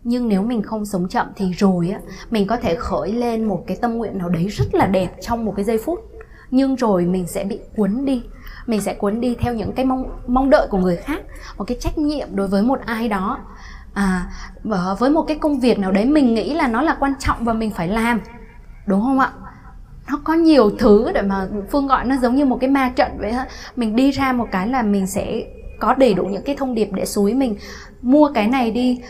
nhưng 0.05 0.29
nếu 0.29 0.43
mình 0.43 0.63
không 0.63 0.87
sống 0.87 1.09
chậm 1.09 1.27
thì 1.37 1.53
rồi 1.53 1.91
á, 1.91 2.01
mình 2.31 2.47
có 2.47 2.57
thể 2.57 2.75
khởi 2.75 3.13
lên 3.13 3.45
một 3.45 3.65
cái 3.67 3.77
tâm 3.81 3.95
nguyện 3.95 4.19
nào 4.19 4.29
đấy 4.29 4.47
rất 4.47 4.75
là 4.75 4.87
đẹp 4.87 5.17
trong 5.21 5.45
một 5.45 5.53
cái 5.57 5.65
giây 5.65 5.79
phút. 5.85 6.01
Nhưng 6.51 6.75
rồi 6.75 7.05
mình 7.05 7.27
sẽ 7.27 7.45
bị 7.45 7.59
cuốn 7.77 8.05
đi. 8.05 8.23
Mình 8.67 8.81
sẽ 8.81 8.95
cuốn 8.95 9.21
đi 9.21 9.35
theo 9.35 9.55
những 9.55 9.73
cái 9.73 9.85
mong 9.85 10.05
mong 10.27 10.51
đợi 10.51 10.67
của 10.71 10.79
người 10.79 10.97
khác, 10.97 11.23
một 11.59 11.65
cái 11.65 11.77
trách 11.81 11.99
nhiệm 11.99 12.37
đối 12.37 12.49
với 12.49 12.63
một 12.63 12.81
ai 12.85 13.09
đó. 13.09 13.39
À 13.95 14.31
với 14.99 15.11
một 15.11 15.23
cái 15.23 15.37
công 15.39 15.61
việc 15.61 15.79
nào 15.79 15.93
đấy 15.93 16.05
mình 16.05 16.35
nghĩ 16.35 16.55
là 16.55 16.69
nó 16.69 16.83
là 16.83 16.97
quan 17.01 17.13
trọng 17.19 17.45
và 17.45 17.53
mình 17.53 17.71
phải 17.71 17.89
làm. 17.89 18.21
Đúng 18.87 19.01
không 19.01 19.19
ạ? 19.19 19.33
Nó 20.11 20.21
có 20.25 20.35
nhiều 20.35 20.71
thứ 20.79 21.13
để 21.15 21.23
mà 21.23 21.49
phương 21.71 21.87
gọi 21.87 22.05
nó 22.05 22.17
giống 22.23 22.35
như 22.35 22.45
một 22.45 22.59
cái 22.61 22.71
ma 22.71 22.93
trận 22.97 23.11
vậy 23.19 23.31
á. 23.31 23.47
Mình 23.77 23.97
đi 23.97 24.11
ra 24.11 24.33
một 24.33 24.47
cái 24.53 24.69
là 24.69 24.83
mình 24.83 25.07
sẽ 25.07 25.43
có 25.81 25.95
đầy 25.95 26.15
đủ 26.15 26.25
những 26.25 26.43
cái 26.45 26.57
thông 26.57 26.75
điệp 26.75 26.89
để 26.93 27.05
xúi 27.05 27.35
mình. 27.35 27.57
Mua 28.03 28.31
cái 28.35 28.49
này 28.49 28.71
đi 28.71 29.01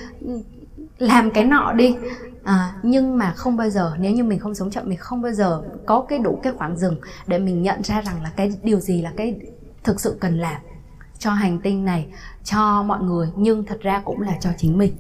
làm 0.98 1.30
cái 1.30 1.44
nọ 1.44 1.72
đi. 1.72 1.96
À, 2.44 2.74
nhưng 2.82 3.18
mà 3.18 3.32
không 3.32 3.56
bao 3.56 3.70
giờ 3.70 3.96
nếu 3.98 4.12
như 4.12 4.24
mình 4.24 4.38
không 4.38 4.54
sống 4.54 4.70
chậm 4.70 4.88
mình 4.88 4.98
không 4.98 5.22
bao 5.22 5.32
giờ 5.32 5.62
có 5.86 6.04
cái 6.08 6.18
đủ 6.18 6.40
cái 6.42 6.52
khoảng 6.52 6.76
dừng 6.76 6.96
để 7.26 7.38
mình 7.38 7.62
nhận 7.62 7.82
ra 7.82 8.02
rằng 8.02 8.22
là 8.22 8.30
cái 8.36 8.52
điều 8.62 8.80
gì 8.80 9.02
là 9.02 9.12
cái 9.16 9.40
thực 9.84 10.00
sự 10.00 10.16
cần 10.20 10.38
làm 10.38 10.60
cho 11.18 11.30
hành 11.30 11.58
tinh 11.58 11.84
này 11.84 12.06
cho 12.44 12.82
mọi 12.82 13.02
người. 13.02 13.28
Nhưng 13.36 13.64
thật 13.64 13.80
ra 13.80 14.02
cũng 14.04 14.20
là 14.20 14.36
cho 14.40 14.50
chính 14.56 14.78
mình. 14.78 14.92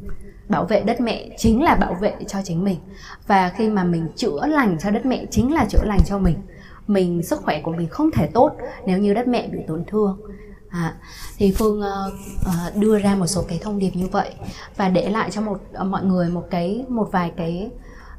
Bảo 0.48 0.64
vệ 0.64 0.80
đất 0.80 1.00
mẹ 1.00 1.28
chính 1.38 1.62
là 1.62 1.74
bảo 1.74 1.94
vệ 1.94 2.14
cho 2.26 2.38
chính 2.44 2.64
mình. 2.64 2.78
Và 3.26 3.48
khi 3.48 3.68
mà 3.68 3.84
mình 3.84 4.08
chữa 4.16 4.46
lành 4.46 4.76
cho 4.80 4.90
đất 4.90 5.06
mẹ 5.06 5.26
chính 5.30 5.54
là 5.54 5.64
chữa 5.64 5.84
lành 5.84 6.00
cho 6.06 6.18
mình. 6.18 6.36
Mình 6.86 7.22
sức 7.22 7.40
khỏe 7.42 7.60
của 7.60 7.72
mình 7.72 7.88
không 7.88 8.10
thể 8.10 8.26
tốt 8.34 8.56
nếu 8.86 8.98
như 8.98 9.14
đất 9.14 9.28
mẹ 9.28 9.48
bị 9.48 9.58
tổn 9.66 9.84
thương 9.86 10.20
à, 10.72 10.94
thì 11.36 11.52
phương 11.58 11.80
uh, 11.80 12.12
uh, 12.40 12.76
đưa 12.76 12.98
ra 12.98 13.14
một 13.14 13.26
số 13.26 13.42
cái 13.48 13.58
thông 13.62 13.78
điệp 13.78 13.90
như 13.94 14.06
vậy 14.06 14.30
và 14.76 14.88
để 14.88 15.10
lại 15.10 15.30
cho 15.30 15.40
một 15.40 15.60
uh, 15.80 15.86
mọi 15.86 16.04
người 16.04 16.28
một 16.28 16.44
cái 16.50 16.84
một 16.88 17.08
vài 17.12 17.32
cái 17.36 17.70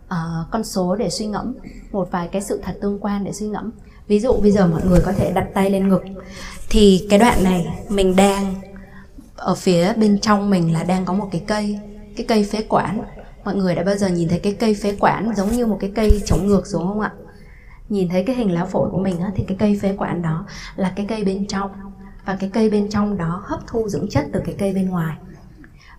uh, 0.05 0.51
con 0.51 0.63
số 0.63 0.95
để 0.95 1.09
suy 1.09 1.25
ngẫm 1.25 1.53
một 1.91 2.11
vài 2.11 2.27
cái 2.27 2.41
sự 2.41 2.61
thật 2.63 2.77
tương 2.81 2.99
quan 2.99 3.23
để 3.23 3.33
suy 3.33 3.47
ngẫm. 3.47 3.71
Ví 4.07 4.19
dụ 4.19 4.33
bây 4.41 4.51
giờ 4.51 4.67
mọi 4.67 4.81
người 4.85 4.99
có 5.05 5.11
thể 5.11 5.31
đặt 5.31 5.47
tay 5.53 5.69
lên 5.69 5.89
ngực 5.89 6.03
thì 6.69 7.07
cái 7.09 7.19
đoạn 7.19 7.43
này 7.43 7.67
mình 7.89 8.15
đang 8.15 8.55
ở 9.35 9.55
phía 9.55 9.93
bên 9.93 10.19
trong 10.19 10.49
mình 10.49 10.73
là 10.73 10.83
đang 10.83 11.05
có 11.05 11.13
một 11.13 11.27
cái 11.31 11.43
cây 11.47 11.79
cái 12.15 12.25
cây 12.25 12.43
phế 12.43 12.63
quản. 12.63 13.01
Mọi 13.45 13.55
người 13.55 13.75
đã 13.75 13.83
bao 13.83 13.95
giờ 13.95 14.07
nhìn 14.07 14.29
thấy 14.29 14.39
cái 14.39 14.53
cây 14.53 14.73
phế 14.73 14.95
quản 14.99 15.35
giống 15.35 15.51
như 15.51 15.65
một 15.65 15.77
cái 15.79 15.91
cây 15.95 16.21
chống 16.25 16.47
ngược 16.47 16.67
xuống 16.67 16.87
không 16.87 16.99
ạ? 16.99 17.11
Nhìn 17.89 18.09
thấy 18.09 18.23
cái 18.23 18.35
hình 18.35 18.51
lá 18.51 18.65
phổi 18.65 18.89
của 18.91 18.97
mình 18.97 19.19
á, 19.19 19.31
thì 19.35 19.43
cái 19.47 19.57
cây 19.59 19.79
phế 19.81 19.95
quản 19.97 20.21
đó 20.21 20.45
là 20.75 20.93
cái 20.95 21.05
cây 21.09 21.23
bên 21.23 21.47
trong 21.47 21.71
và 22.25 22.37
cái 22.39 22.49
cây 22.53 22.69
bên 22.69 22.89
trong 22.89 23.17
đó 23.17 23.41
hấp 23.45 23.59
thu 23.67 23.89
dưỡng 23.89 24.09
chất 24.09 24.25
từ 24.33 24.41
cái 24.45 24.55
cây 24.59 24.73
bên 24.73 24.89
ngoài. 24.89 25.17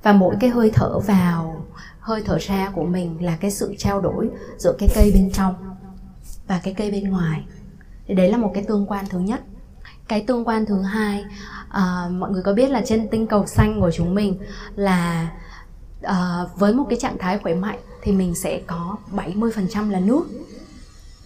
Và 0.02 0.12
mỗi 0.12 0.37
cái 0.40 0.50
hơi 0.50 0.70
thở 0.74 0.98
vào 0.98 1.64
hơi 2.00 2.22
thở 2.24 2.38
ra 2.38 2.70
của 2.74 2.84
mình 2.84 3.24
là 3.24 3.37
cái 3.37 3.50
sự 3.50 3.74
trao 3.78 4.00
đổi 4.00 4.30
giữa 4.58 4.76
cái 4.78 4.88
cây 4.94 5.10
bên 5.14 5.30
trong 5.32 5.54
và 6.46 6.60
cái 6.62 6.74
cây 6.74 6.90
bên 6.90 7.10
ngoài. 7.10 7.44
Thì 8.06 8.14
đấy 8.14 8.30
là 8.30 8.37
một 8.37 8.50
cái 8.54 8.64
tương 8.68 8.87
quan 8.87 9.04
thứ 9.10 9.18
nhất. 9.18 9.40
Cái 10.08 10.24
tương 10.26 10.44
quan 10.44 10.66
thứ 10.66 10.82
hai 10.82 11.24
à, 11.68 12.08
mọi 12.10 12.30
người 12.30 12.42
có 12.42 12.52
biết 12.52 12.70
là 12.70 12.82
trên 12.87 13.08
tinh 13.08 13.26
cầu 13.26 13.46
xanh 13.46 13.80
của 13.80 13.90
chúng 13.90 14.14
mình 14.14 14.38
là 14.76 15.30
à, 16.02 16.44
với 16.56 16.74
một 16.74 16.87
cái 16.90 16.98
trạng 16.98 17.18
thái 17.18 17.38
khỏe 17.38 17.54
mạnh 17.54 17.78
thì 18.02 18.12
mình 18.12 18.34
sẽ 18.34 18.60
có 18.66 18.96
70% 19.12 19.90
là 19.90 20.00
nước. 20.00 20.24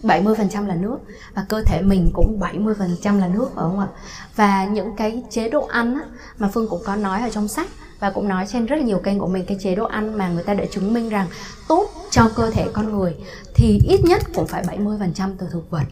70% 0.03 0.67
là 0.67 0.75
nước 0.75 0.97
và 1.33 1.45
cơ 1.49 1.63
thể 1.65 1.81
mình 1.81 2.11
cũng 2.13 2.39
70% 2.39 3.19
là 3.19 3.27
nước 3.27 3.49
phải 3.55 3.63
không 3.63 3.79
ạ? 3.79 3.87
Và 4.35 4.65
những 4.65 4.95
cái 4.97 5.23
chế 5.29 5.49
độ 5.49 5.65
ăn 5.65 5.93
á, 5.93 6.01
mà 6.37 6.49
Phương 6.53 6.67
cũng 6.69 6.81
có 6.85 6.95
nói 6.95 7.21
ở 7.21 7.29
trong 7.29 7.47
sách 7.47 7.67
và 7.99 8.11
cũng 8.11 8.27
nói 8.27 8.45
trên 8.47 8.65
rất 8.65 8.75
là 8.75 8.81
nhiều 8.81 8.99
kênh 8.99 9.19
của 9.19 9.27
mình 9.27 9.45
cái 9.47 9.57
chế 9.61 9.75
độ 9.75 9.85
ăn 9.85 10.17
mà 10.17 10.29
người 10.29 10.43
ta 10.43 10.53
đã 10.53 10.65
chứng 10.71 10.93
minh 10.93 11.09
rằng 11.09 11.27
tốt 11.67 11.89
cho 12.11 12.29
cơ 12.35 12.51
thể 12.51 12.67
con 12.73 12.91
người 12.91 13.15
thì 13.55 13.79
ít 13.89 14.01
nhất 14.03 14.21
cũng 14.33 14.47
phải 14.47 14.63
70% 14.63 15.31
từ 15.37 15.47
thực 15.51 15.69
vật 15.69 15.83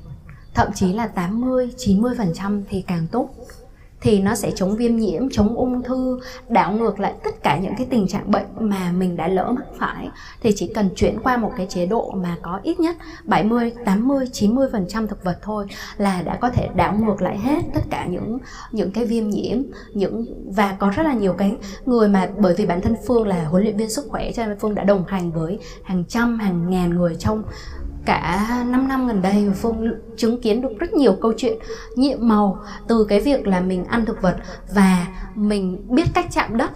thậm 0.54 0.67
chí 0.76 0.93
là 0.93 1.08
80 1.08 1.70
90% 1.78 2.63
thì 2.70 2.84
càng 2.88 3.08
tốt 3.12 3.30
thì 4.02 4.20
nó 4.20 4.36
sẽ 4.36 4.52
chống 4.56 4.76
viêm 4.76 4.96
nhiễm, 4.96 5.30
chống 5.32 5.56
ung 5.56 5.84
thư, 5.84 6.20
đảo 6.50 6.72
ngược 6.72 7.00
lại 7.00 7.14
tất 7.24 7.44
cả 7.44 7.60
những 7.60 7.74
cái 7.78 7.88
tình 7.90 8.08
trạng 8.08 8.32
bệnh 8.32 8.46
mà 8.60 8.92
mình 8.92 9.18
đã 9.18 9.28
lỡ 9.28 9.52
mắc 9.52 9.66
phải. 9.78 10.10
Thì 10.42 10.52
chỉ 10.56 10.72
cần 10.76 10.90
chuyển 10.96 11.20
qua 11.24 11.38
một 11.38 11.52
cái 11.58 11.66
chế 11.66 11.86
độ 11.86 12.12
mà 12.12 12.36
có 12.42 12.60
ít 12.64 12.80
nhất 12.80 12.96
70, 13.24 13.74
80, 13.86 14.26
90% 14.34 15.08
thực 15.08 15.24
vật 15.24 15.38
thôi 15.42 15.66
là 15.98 16.22
đã 16.22 16.36
có 16.42 16.50
thể 16.50 16.70
đảo 16.76 16.98
ngược 17.00 17.22
lại 17.22 17.38
hết 17.38 17.60
tất 17.74 17.82
cả 17.90 18.06
những 18.06 18.38
những 18.72 18.92
cái 18.92 19.06
viêm 19.06 19.30
nhiễm, 19.30 19.58
những 19.94 20.26
và 20.56 20.76
có 20.80 20.92
rất 20.96 21.04
là 21.04 21.14
nhiều 21.14 21.34
cái 21.34 21.56
người 21.86 22.08
mà 22.08 22.30
bởi 22.38 22.54
vì 22.58 22.66
bản 22.66 22.82
thân 22.82 22.96
Phương 23.08 23.28
là 23.28 23.46
huấn 23.46 23.64
luyện 23.64 23.78
viên 23.78 23.90
sức 23.90 24.06
khỏe 24.10 24.32
cho 24.32 24.46
nên 24.46 24.60
Phương 24.60 24.76
đã 24.76 24.84
đồng 24.84 25.04
hành 25.08 25.32
với 25.32 25.60
hàng 25.84 26.04
trăm 26.08 26.40
hàng 26.40 26.70
ngàn 26.70 26.90
người 26.90 27.16
trong 27.20 27.44
cả 28.08 28.48
5 28.67 28.88
năm 28.88 29.08
gần 29.08 29.22
đây 29.22 29.52
Phương 29.56 29.93
chứng 30.17 30.41
kiến 30.41 30.62
được 30.62 30.80
rất 30.80 30.93
nhiều 30.93 31.17
câu 31.22 31.34
chuyện 31.38 31.58
nhiệm 31.96 32.28
màu 32.28 32.60
từ 32.88 33.06
cái 33.10 33.20
việc 33.20 33.48
là 33.48 33.60
mình 33.60 33.86
ăn 33.86 34.06
thực 34.06 34.22
vật 34.22 34.36
và 34.74 35.08
mình 35.36 35.86
biết 35.89 36.06
cách 36.13 36.26
chạm 36.32 36.58
đất 36.58 36.72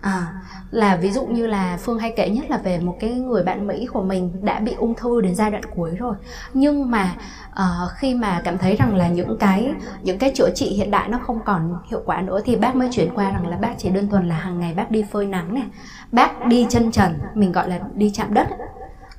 à, 0.00 0.32
là 0.70 0.96
ví 0.96 1.10
dụ 1.10 1.26
như 1.26 1.46
là 1.46 1.78
Phương 1.80 1.98
hay 1.98 2.12
kể 2.16 2.30
nhất 2.30 2.50
là 2.50 2.56
về 2.56 2.78
một 2.78 2.96
cái 3.00 3.10
người 3.10 3.42
bạn 3.42 3.66
Mỹ 3.66 3.86
của 3.92 4.02
mình 4.02 4.30
đã 4.42 4.60
bị 4.60 4.74
ung 4.78 4.94
thư 4.94 5.20
đến 5.20 5.34
giai 5.34 5.50
đoạn 5.50 5.62
cuối 5.76 5.90
rồi. 5.98 6.14
Nhưng 6.54 6.90
mà 6.90 7.14
uh, 7.50 7.90
khi 7.96 8.14
mà 8.14 8.40
cảm 8.44 8.58
thấy 8.58 8.76
rằng 8.76 8.96
là 8.96 9.08
những 9.08 9.36
cái 9.38 9.72
những 10.02 10.18
cái 10.18 10.32
chữa 10.34 10.50
trị 10.54 10.66
hiện 10.66 10.90
đại 10.90 11.08
nó 11.08 11.18
không 11.26 11.38
còn 11.44 11.74
hiệu 11.90 12.02
quả 12.06 12.20
nữa 12.20 12.40
thì 12.44 12.56
bác 12.56 12.76
mới 12.76 12.88
chuyển 12.92 13.14
qua 13.14 13.30
rằng 13.30 13.46
là 13.46 13.56
bác 13.56 13.74
chỉ 13.78 13.88
đơn 13.88 14.08
thuần 14.08 14.28
là 14.28 14.34
hàng 14.34 14.60
ngày 14.60 14.74
bác 14.74 14.90
đi 14.90 15.04
phơi 15.12 15.26
nắng 15.26 15.54
này 15.54 15.66
bác 16.12 16.46
đi 16.46 16.66
chân 16.68 16.90
trần 16.90 17.18
mình 17.34 17.52
gọi 17.52 17.68
là 17.68 17.80
đi 17.94 18.10
chạm 18.14 18.34
đất 18.34 18.48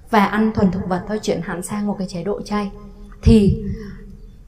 và 0.10 0.26
ăn 0.26 0.52
thuần 0.54 0.72
thực 0.72 0.88
vật 0.88 1.02
thôi 1.08 1.20
chuyển 1.22 1.42
hẳn 1.42 1.64
sang 1.64 1.88
một 1.88 1.96
cái 2.00 2.08
chế 2.08 2.24
độ 2.24 2.42
chay 2.42 2.72
thì 3.22 3.64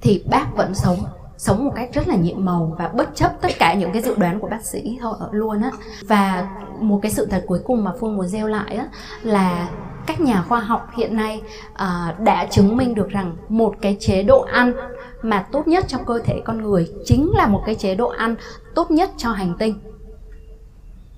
thì 0.02 0.24
bác 0.30 0.56
vẫn 0.56 0.76
sống 0.76 1.00
sống 1.38 1.66
một 1.66 1.72
cách 1.76 1.90
rất 1.94 2.08
là 2.08 2.16
nhiệm 2.16 2.46
màu 2.46 2.76
và 2.80 2.88
bất 2.88 3.16
chấp 3.16 3.32
tất 3.42 3.52
cả 3.60 3.74
những 3.74 3.92
cái 3.92 4.02
dự 4.02 4.16
đoán 4.16 4.40
của 4.40 4.48
bác 4.48 4.66
sĩ 4.66 4.98
thôi 5.02 5.16
luôn 5.32 5.62
á. 5.62 5.72
Và 6.02 6.50
một 6.80 7.00
cái 7.04 7.12
sự 7.12 7.26
thật 7.26 7.44
cuối 7.48 7.60
cùng 7.66 7.84
mà 7.84 7.92
phương 8.00 8.18
muốn 8.18 8.28
gieo 8.28 8.48
lại 8.48 8.76
á 8.76 8.88
là 9.24 9.70
các 10.06 10.22
nhà 10.22 10.42
khoa 10.42 10.60
học 10.60 10.90
hiện 10.98 11.16
nay 11.16 11.42
uh, 11.72 12.20
đã 12.20 12.48
chứng 12.52 12.78
minh 12.78 12.96
được 12.96 13.10
rằng 13.10 13.36
một 13.50 13.76
cái 13.82 13.98
chế 14.00 14.24
độ 14.24 14.42
ăn 14.42 14.74
mà 15.22 15.46
tốt 15.52 15.68
nhất 15.68 15.86
cho 15.88 15.98
cơ 15.98 16.20
thể 16.24 16.42
con 16.46 16.62
người 16.62 16.92
chính 17.06 17.32
là 17.34 17.48
một 17.48 17.64
cái 17.66 17.76
chế 17.76 17.96
độ 17.96 18.08
ăn 18.08 18.36
tốt 18.76 18.92
nhất 18.92 19.12
cho 19.18 19.32
hành 19.32 19.56
tinh. 19.60 19.80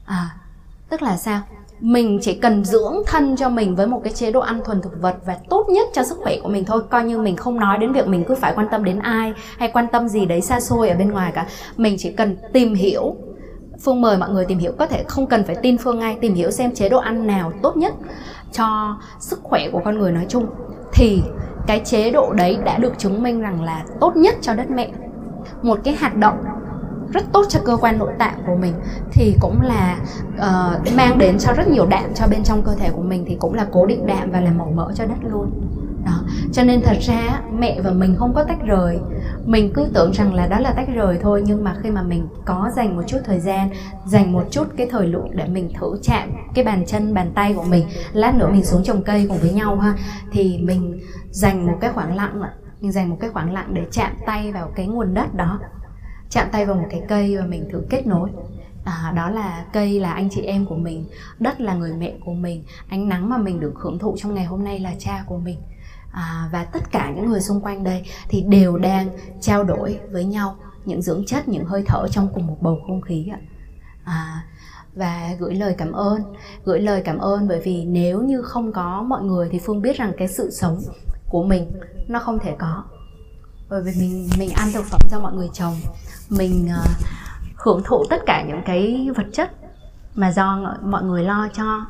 À 0.05 0.29
tức 0.89 1.01
là 1.01 1.17
sao? 1.17 1.41
Mình 1.83 2.19
chỉ 2.21 2.33
cần 2.33 2.65
dưỡng 2.65 2.93
thân 3.05 3.35
cho 3.35 3.49
mình 3.49 3.75
với 3.75 3.87
một 3.87 4.01
cái 4.03 4.13
chế 4.13 4.31
độ 4.31 4.39
ăn 4.39 4.61
thuần 4.65 4.81
thực 4.81 5.01
vật 5.01 5.15
và 5.25 5.37
tốt 5.49 5.65
nhất 5.69 5.87
cho 5.93 6.03
sức 6.03 6.17
khỏe 6.21 6.37
của 6.43 6.49
mình 6.49 6.65
thôi. 6.65 6.81
Coi 6.89 7.03
như 7.03 7.17
mình 7.17 7.35
không 7.35 7.59
nói 7.59 7.77
đến 7.77 7.93
việc 7.93 8.07
mình 8.07 8.23
cứ 8.27 8.35
phải 8.35 8.53
quan 8.55 8.67
tâm 8.71 8.83
đến 8.83 8.99
ai 8.99 9.33
hay 9.57 9.69
quan 9.73 9.87
tâm 9.91 10.07
gì 10.07 10.25
đấy 10.25 10.41
xa 10.41 10.59
xôi 10.59 10.89
ở 10.89 10.95
bên 10.95 11.11
ngoài 11.11 11.31
cả. 11.35 11.47
Mình 11.77 11.95
chỉ 11.99 12.11
cần 12.11 12.37
tìm 12.53 12.73
hiểu. 12.73 13.15
Phương 13.81 14.01
mời 14.01 14.17
mọi 14.17 14.29
người 14.29 14.45
tìm 14.45 14.57
hiểu. 14.57 14.71
Có 14.77 14.87
thể 14.87 15.03
không 15.07 15.27
cần 15.27 15.43
phải 15.43 15.55
tin 15.61 15.77
phương 15.77 15.99
ngay. 15.99 16.17
Tìm 16.21 16.33
hiểu 16.33 16.51
xem 16.51 16.73
chế 16.73 16.89
độ 16.89 16.97
ăn 16.97 17.27
nào 17.27 17.53
tốt 17.61 17.77
nhất 17.77 17.93
cho 18.51 18.97
sức 19.19 19.39
khỏe 19.43 19.69
của 19.71 19.81
con 19.85 19.99
người 19.99 20.11
nói 20.11 20.25
chung. 20.29 20.45
Thì 20.93 21.21
cái 21.67 21.81
chế 21.85 22.11
độ 22.11 22.33
đấy 22.33 22.57
đã 22.65 22.77
được 22.77 22.93
chứng 22.97 23.23
minh 23.23 23.41
rằng 23.41 23.63
là 23.63 23.85
tốt 23.99 24.15
nhất 24.15 24.35
cho 24.41 24.53
đất 24.53 24.69
mẹ. 24.69 24.91
Một 25.61 25.79
cái 25.83 25.95
hạt 25.95 26.15
đậu 26.15 26.33
rất 27.13 27.23
tốt 27.33 27.45
cho 27.49 27.59
cơ 27.65 27.77
quan 27.77 27.97
nội 27.97 28.13
tạng 28.19 28.43
của 28.47 28.55
mình 28.55 28.73
thì 29.11 29.35
cũng 29.39 29.61
là 29.61 29.97
uh, 30.35 30.93
mang 30.95 31.17
đến 31.17 31.37
cho 31.39 31.53
rất 31.53 31.67
nhiều 31.67 31.85
đạm 31.85 32.13
cho 32.13 32.27
bên 32.27 32.43
trong 32.43 32.63
cơ 32.63 32.75
thể 32.75 32.89
của 32.89 33.01
mình 33.01 33.25
thì 33.27 33.37
cũng 33.39 33.53
là 33.53 33.67
cố 33.71 33.85
định 33.85 34.05
đạm 34.05 34.31
và 34.31 34.41
là 34.41 34.51
màu 34.51 34.71
mỡ 34.75 34.91
cho 34.95 35.05
đất 35.05 35.17
luôn. 35.21 35.51
Đó 36.05 36.21
cho 36.51 36.63
nên 36.63 36.81
thật 36.81 36.97
ra 37.01 37.41
mẹ 37.59 37.81
và 37.81 37.91
mình 37.91 38.15
không 38.19 38.33
có 38.33 38.43
tách 38.43 38.61
rời. 38.61 38.99
Mình 39.45 39.71
cứ 39.73 39.85
tưởng 39.93 40.11
rằng 40.11 40.33
là 40.33 40.47
đó 40.47 40.59
là 40.59 40.71
tách 40.71 40.87
rời 40.95 41.17
thôi 41.21 41.43
nhưng 41.45 41.63
mà 41.63 41.75
khi 41.83 41.91
mà 41.91 42.01
mình 42.01 42.27
có 42.45 42.71
dành 42.75 42.95
một 42.95 43.03
chút 43.07 43.17
thời 43.25 43.39
gian 43.39 43.69
dành 44.05 44.31
một 44.31 44.43
chút 44.51 44.67
cái 44.77 44.87
thời 44.91 45.07
lượng 45.07 45.27
để 45.31 45.47
mình 45.47 45.69
thử 45.79 45.97
chạm 46.01 46.31
cái 46.55 46.65
bàn 46.65 46.85
chân 46.85 47.13
bàn 47.13 47.31
tay 47.35 47.53
của 47.53 47.63
mình 47.63 47.85
lát 48.13 48.35
nữa 48.35 48.49
mình 48.51 48.65
xuống 48.65 48.83
trồng 48.83 49.03
cây 49.03 49.25
cùng 49.29 49.37
với 49.37 49.53
nhau 49.53 49.75
ha 49.75 49.93
thì 50.31 50.59
mình 50.63 50.99
dành 51.31 51.67
một 51.67 51.77
cái 51.81 51.91
khoảng 51.93 52.15
lặng 52.15 52.41
mình 52.83 52.91
dành 52.91 53.09
một 53.09 53.17
cái 53.19 53.29
khoảng 53.29 53.53
lặng 53.53 53.73
để 53.73 53.81
chạm 53.91 54.11
tay 54.25 54.51
vào 54.51 54.71
cái 54.75 54.87
nguồn 54.87 55.13
đất 55.13 55.35
đó 55.35 55.59
chạm 56.33 56.47
tay 56.51 56.65
vào 56.65 56.75
một 56.75 56.87
cái 56.89 57.01
cây 57.07 57.37
và 57.37 57.45
mình 57.45 57.69
thử 57.71 57.83
kết 57.89 58.07
nối. 58.07 58.29
À, 58.83 59.13
đó 59.15 59.29
là 59.29 59.65
cây 59.73 59.99
là 59.99 60.11
anh 60.11 60.29
chị 60.31 60.41
em 60.41 60.65
của 60.65 60.75
mình 60.75 61.05
đất 61.39 61.61
là 61.61 61.73
người 61.73 61.93
mẹ 61.93 62.13
của 62.25 62.33
mình 62.33 62.63
ánh 62.87 63.09
nắng 63.09 63.29
mà 63.29 63.37
mình 63.37 63.59
được 63.59 63.73
hưởng 63.75 63.99
thụ 63.99 64.15
trong 64.17 64.33
ngày 64.33 64.45
hôm 64.45 64.63
nay 64.63 64.79
là 64.79 64.93
cha 64.99 65.23
của 65.27 65.37
mình. 65.37 65.57
À, 66.11 66.49
và 66.51 66.63
tất 66.63 66.91
cả 66.91 67.13
những 67.15 67.29
người 67.29 67.41
xung 67.41 67.61
quanh 67.61 67.83
đây 67.83 68.05
thì 68.29 68.41
đều 68.41 68.77
đang 68.77 69.09
trao 69.41 69.63
đổi 69.63 69.99
với 70.11 70.25
nhau 70.25 70.55
những 70.85 71.01
dưỡng 71.01 71.25
chất 71.25 71.47
những 71.47 71.65
hơi 71.65 71.83
thở 71.87 72.07
trong 72.11 72.27
cùng 72.33 72.47
một 72.47 72.57
bầu 72.61 72.79
không 72.87 73.01
khí 73.01 73.29
ạ. 73.31 73.39
À, 74.03 74.45
và 74.95 75.35
gửi 75.39 75.55
lời 75.55 75.75
cảm 75.77 75.91
ơn 75.91 76.21
gửi 76.65 76.79
lời 76.79 77.01
cảm 77.05 77.17
ơn 77.17 77.47
bởi 77.47 77.61
vì 77.63 77.85
nếu 77.85 78.21
như 78.21 78.41
không 78.41 78.71
có 78.71 79.01
mọi 79.01 79.23
người 79.23 79.49
thì 79.51 79.59
phương 79.59 79.81
biết 79.81 79.97
rằng 79.97 80.11
cái 80.17 80.27
sự 80.27 80.51
sống 80.51 80.81
của 81.29 81.43
mình 81.43 81.71
nó 82.07 82.19
không 82.19 82.39
thể 82.39 82.55
có. 82.59 82.83
Bởi 83.69 83.81
vì 83.81 83.91
mình 83.99 84.29
mình 84.39 84.49
ăn 84.51 84.69
thực 84.73 84.85
phẩm 84.85 85.01
do 85.11 85.19
mọi 85.19 85.33
người 85.33 85.49
trồng 85.53 85.73
mình 86.29 86.69
uh, 86.81 86.89
hưởng 87.55 87.81
thụ 87.85 88.05
tất 88.09 88.21
cả 88.25 88.43
những 88.47 88.61
cái 88.65 89.09
vật 89.15 89.25
chất 89.33 89.51
mà 90.15 90.31
do 90.31 90.75
mọi 90.81 91.03
người 91.03 91.23
lo 91.23 91.47
cho. 91.53 91.85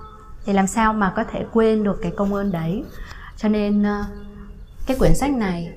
Thì 0.45 0.53
làm 0.53 0.67
sao 0.67 0.93
mà 0.93 1.13
có 1.15 1.23
thể 1.23 1.45
quên 1.51 1.83
được 1.83 1.99
cái 2.01 2.11
công 2.17 2.33
ơn 2.33 2.51
đấy? 2.51 2.83
Cho 3.37 3.49
nên 3.49 3.81
uh, 3.81 4.05
cái 4.87 4.97
quyển 4.99 5.15
sách 5.15 5.31
này 5.31 5.69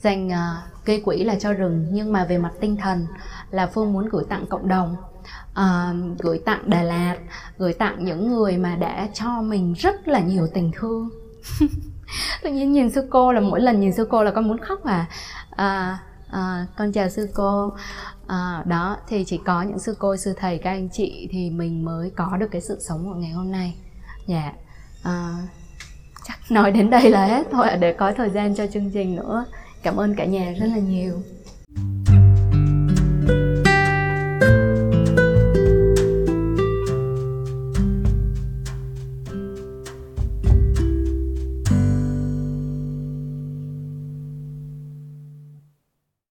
dành 0.00 0.28
uh, 0.28 0.84
gây 0.84 1.00
quỹ 1.00 1.24
là 1.24 1.34
cho 1.34 1.52
rừng 1.52 1.86
nhưng 1.90 2.12
mà 2.12 2.24
về 2.24 2.38
mặt 2.38 2.52
tinh 2.60 2.76
thần 2.76 3.06
là 3.50 3.66
phương 3.66 3.92
muốn 3.92 4.08
gửi 4.08 4.24
tặng 4.28 4.46
cộng 4.46 4.68
đồng. 4.68 4.96
Uh, 5.52 6.18
gửi 6.18 6.40
tặng 6.44 6.70
đà 6.70 6.82
lạt 6.82 7.16
gửi 7.58 7.72
tặng 7.72 8.04
những 8.04 8.32
người 8.32 8.56
mà 8.56 8.76
đã 8.76 9.08
cho 9.14 9.42
mình 9.42 9.72
rất 9.72 10.08
là 10.08 10.20
nhiều 10.20 10.46
tình 10.54 10.70
thương. 10.74 11.10
Tự 12.42 12.50
nhiên 12.50 12.72
nhìn 12.72 12.90
sư 12.90 13.08
cô 13.10 13.32
là 13.32 13.40
mỗi 13.40 13.60
lần 13.60 13.80
nhìn 13.80 13.92
sư 13.92 14.06
cô 14.10 14.24
là 14.24 14.30
con 14.30 14.48
muốn 14.48 14.58
khóc 14.58 14.84
à, 14.84 15.06
à 15.50 15.98
à, 16.32 16.66
con 16.76 16.92
chào 16.92 17.08
sư 17.08 17.28
cô. 17.34 17.72
À, 18.26 18.62
đó 18.66 18.96
thì 19.08 19.24
chỉ 19.24 19.40
có 19.44 19.62
những 19.62 19.78
sư 19.78 19.96
cô 19.98 20.16
sư 20.16 20.34
thầy 20.36 20.58
các 20.58 20.70
anh 20.70 20.88
chị 20.92 21.28
thì 21.30 21.50
mình 21.50 21.84
mới 21.84 22.10
có 22.10 22.36
được 22.40 22.48
cái 22.50 22.60
sự 22.60 22.78
sống 22.80 23.04
của 23.04 23.14
ngày 23.14 23.30
hôm 23.30 23.52
nay. 23.52 23.74
Dạ. 24.26 24.52
À, 25.02 25.34
chắc 26.24 26.38
nói 26.50 26.70
đến 26.72 26.90
đây 26.90 27.10
là 27.10 27.26
hết 27.26 27.46
thôi 27.52 27.66
để 27.80 27.92
có 27.92 28.12
thời 28.16 28.30
gian 28.30 28.54
cho 28.54 28.66
chương 28.66 28.90
trình 28.90 29.16
nữa. 29.16 29.44
Cảm 29.82 29.96
ơn 29.96 30.14
cả 30.14 30.24
nhà 30.24 30.52
rất 30.60 30.66
là 30.66 30.78
nhiều. 30.78 31.22